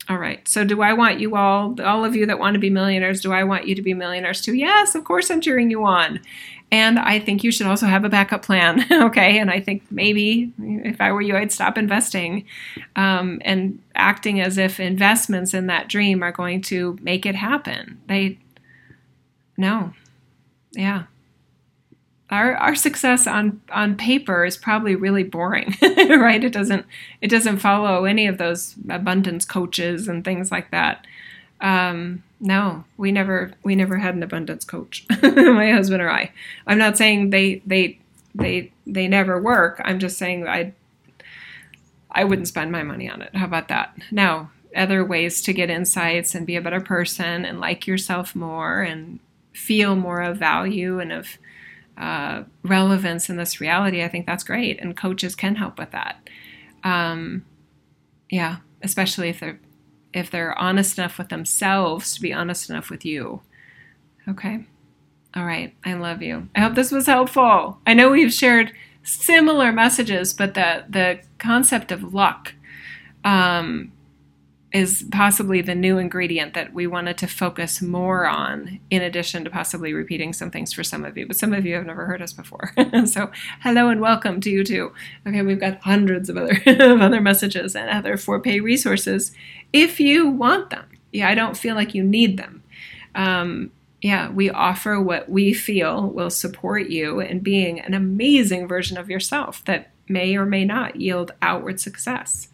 All 0.08 0.16
right. 0.16 0.46
So, 0.48 0.64
do 0.64 0.80
I 0.80 0.94
want 0.94 1.20
you 1.20 1.36
all, 1.36 1.78
all 1.82 2.04
of 2.04 2.16
you 2.16 2.24
that 2.26 2.38
want 2.38 2.54
to 2.54 2.60
be 2.60 2.70
millionaires, 2.70 3.20
do 3.20 3.30
I 3.30 3.44
want 3.44 3.68
you 3.68 3.74
to 3.74 3.82
be 3.82 3.92
millionaires 3.92 4.40
too? 4.40 4.54
Yes, 4.54 4.94
of 4.94 5.04
course, 5.04 5.30
I'm 5.30 5.40
cheering 5.42 5.70
you 5.70 5.84
on. 5.84 6.20
And 6.70 6.98
I 6.98 7.18
think 7.18 7.42
you 7.42 7.50
should 7.50 7.66
also 7.66 7.86
have 7.86 8.04
a 8.04 8.10
backup 8.10 8.42
plan. 8.42 8.84
okay. 8.92 9.38
And 9.38 9.50
I 9.50 9.60
think 9.60 9.84
maybe 9.90 10.52
if 10.58 11.00
I 11.00 11.12
were 11.12 11.22
you, 11.22 11.36
I'd 11.36 11.52
stop 11.52 11.78
investing 11.78 12.44
um, 12.94 13.40
and 13.44 13.78
acting 13.94 14.40
as 14.40 14.58
if 14.58 14.78
investments 14.78 15.54
in 15.54 15.66
that 15.68 15.88
dream 15.88 16.22
are 16.22 16.32
going 16.32 16.60
to 16.62 16.98
make 17.00 17.24
it 17.24 17.34
happen. 17.34 18.00
They, 18.06 18.38
no. 19.56 19.92
Yeah 20.72 21.04
our 22.30 22.54
our 22.56 22.74
success 22.74 23.26
on 23.26 23.60
on 23.72 23.96
paper 23.96 24.44
is 24.44 24.56
probably 24.56 24.94
really 24.94 25.22
boring 25.22 25.74
right 25.82 26.44
it 26.44 26.52
doesn't 26.52 26.84
it 27.20 27.28
doesn't 27.28 27.58
follow 27.58 28.04
any 28.04 28.26
of 28.26 28.38
those 28.38 28.74
abundance 28.88 29.44
coaches 29.44 30.08
and 30.08 30.24
things 30.24 30.50
like 30.50 30.70
that 30.70 31.06
um, 31.60 32.22
no 32.40 32.84
we 32.96 33.10
never 33.10 33.52
we 33.62 33.74
never 33.74 33.98
had 33.98 34.14
an 34.14 34.22
abundance 34.22 34.64
coach 34.64 35.04
my 35.22 35.70
husband 35.70 36.02
or 36.02 36.10
i. 36.10 36.30
I'm 36.66 36.78
not 36.78 36.96
saying 36.96 37.30
they 37.30 37.62
they 37.66 37.98
they 38.34 38.72
they 38.86 39.08
never 39.08 39.40
work. 39.40 39.80
I'm 39.84 39.98
just 39.98 40.18
saying 40.18 40.46
i 40.46 40.72
i 42.10 42.24
wouldn't 42.24 42.48
spend 42.48 42.72
my 42.72 42.82
money 42.82 43.10
on 43.10 43.22
it. 43.22 43.34
How 43.34 43.46
about 43.46 43.68
that? 43.68 43.96
Now 44.10 44.50
other 44.76 45.04
ways 45.04 45.42
to 45.42 45.52
get 45.52 45.70
insights 45.70 46.34
and 46.34 46.46
be 46.46 46.56
a 46.56 46.60
better 46.60 46.80
person 46.80 47.44
and 47.44 47.60
like 47.60 47.86
yourself 47.86 48.34
more 48.34 48.82
and 48.82 49.18
feel 49.52 49.96
more 49.96 50.20
of 50.20 50.36
value 50.36 51.00
and 51.00 51.10
of 51.12 51.38
uh, 51.96 52.44
relevance 52.62 53.28
in 53.28 53.36
this 53.36 53.60
reality, 53.60 54.04
I 54.04 54.08
think 54.08 54.24
that's 54.24 54.44
great, 54.44 54.78
and 54.80 54.96
coaches 54.96 55.34
can 55.34 55.56
help 55.56 55.78
with 55.78 55.90
that. 55.90 56.28
Um, 56.84 57.44
yeah, 58.30 58.58
especially 58.82 59.30
if 59.30 59.40
they're 59.40 59.58
if 60.12 60.30
they're 60.30 60.58
honest 60.58 60.98
enough 60.98 61.18
with 61.18 61.28
themselves 61.28 62.14
to 62.14 62.20
be 62.20 62.32
honest 62.32 62.70
enough 62.70 62.90
with 62.90 63.04
you. 63.04 63.40
Okay. 64.28 64.66
All 65.34 65.44
right. 65.44 65.74
I 65.84 65.94
love 65.94 66.22
you. 66.22 66.48
I 66.54 66.60
hope 66.60 66.74
this 66.74 66.90
was 66.90 67.06
helpful. 67.06 67.78
I 67.86 67.94
know 67.94 68.10
we've 68.10 68.32
shared 68.32 68.72
similar 69.02 69.72
messages, 69.72 70.32
but 70.32 70.54
the 70.54 70.84
the 70.88 71.20
concept 71.38 71.92
of 71.92 72.14
luck 72.14 72.54
um, 73.24 73.92
is 74.72 75.06
possibly 75.10 75.62
the 75.62 75.74
new 75.74 75.96
ingredient 75.96 76.52
that 76.52 76.74
we 76.74 76.86
wanted 76.86 77.16
to 77.16 77.26
focus 77.26 77.80
more 77.80 78.26
on, 78.26 78.78
in 78.90 79.00
addition 79.00 79.42
to 79.44 79.50
possibly 79.50 79.94
repeating 79.94 80.32
some 80.34 80.50
things 80.50 80.74
for 80.74 80.84
some 80.84 81.04
of 81.04 81.16
you. 81.16 81.26
But 81.26 81.36
some 81.36 81.54
of 81.54 81.64
you 81.64 81.74
have 81.76 81.86
never 81.86 82.04
heard 82.04 82.20
us 82.20 82.34
before. 82.34 82.72
so, 83.06 83.30
hello 83.62 83.88
and 83.88 84.00
welcome 84.00 84.40
to 84.42 84.50
you 84.50 84.64
too. 84.64 84.92
Okay, 85.26 85.40
we've 85.40 85.60
got 85.60 85.80
hundreds 85.82 86.28
of 86.28 86.36
other, 86.36 86.60
of 86.66 87.00
other 87.00 87.20
messages 87.20 87.74
and 87.74 87.88
other 87.88 88.16
for 88.18 88.40
pay 88.40 88.60
resources 88.60 89.32
if 89.72 90.00
you 90.00 90.28
want 90.28 90.70
them. 90.70 90.86
Yeah, 91.12 91.28
I 91.28 91.34
don't 91.34 91.56
feel 91.56 91.74
like 91.74 91.94
you 91.94 92.04
need 92.04 92.36
them. 92.36 92.62
Um, 93.14 93.70
yeah, 94.00 94.30
we 94.30 94.50
offer 94.50 95.00
what 95.00 95.28
we 95.28 95.52
feel 95.52 96.08
will 96.10 96.30
support 96.30 96.88
you 96.88 97.20
in 97.20 97.40
being 97.40 97.80
an 97.80 97.94
amazing 97.94 98.68
version 98.68 98.96
of 98.96 99.10
yourself 99.10 99.64
that 99.64 99.90
may 100.08 100.36
or 100.36 100.46
may 100.46 100.64
not 100.64 100.96
yield 100.96 101.32
outward 101.42 101.80
success. 101.80 102.48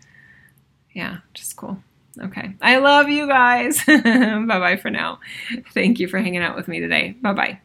Yeah, 0.93 1.19
just 1.35 1.57
cool. 1.57 1.79
Okay. 2.21 2.55
I 2.63 2.79
love 2.79 3.09
you 3.09 3.27
guys. 3.27 3.85
bye 3.87 4.45
bye 4.47 4.77
for 4.77 4.91
now. 4.91 5.19
Thank 5.73 5.99
you 5.99 6.09
for 6.09 6.19
hanging 6.19 6.43
out 6.43 6.57
with 6.57 6.69
me 6.69 6.81
today. 6.81 7.17
Bye 7.21 7.33
bye. 7.33 7.61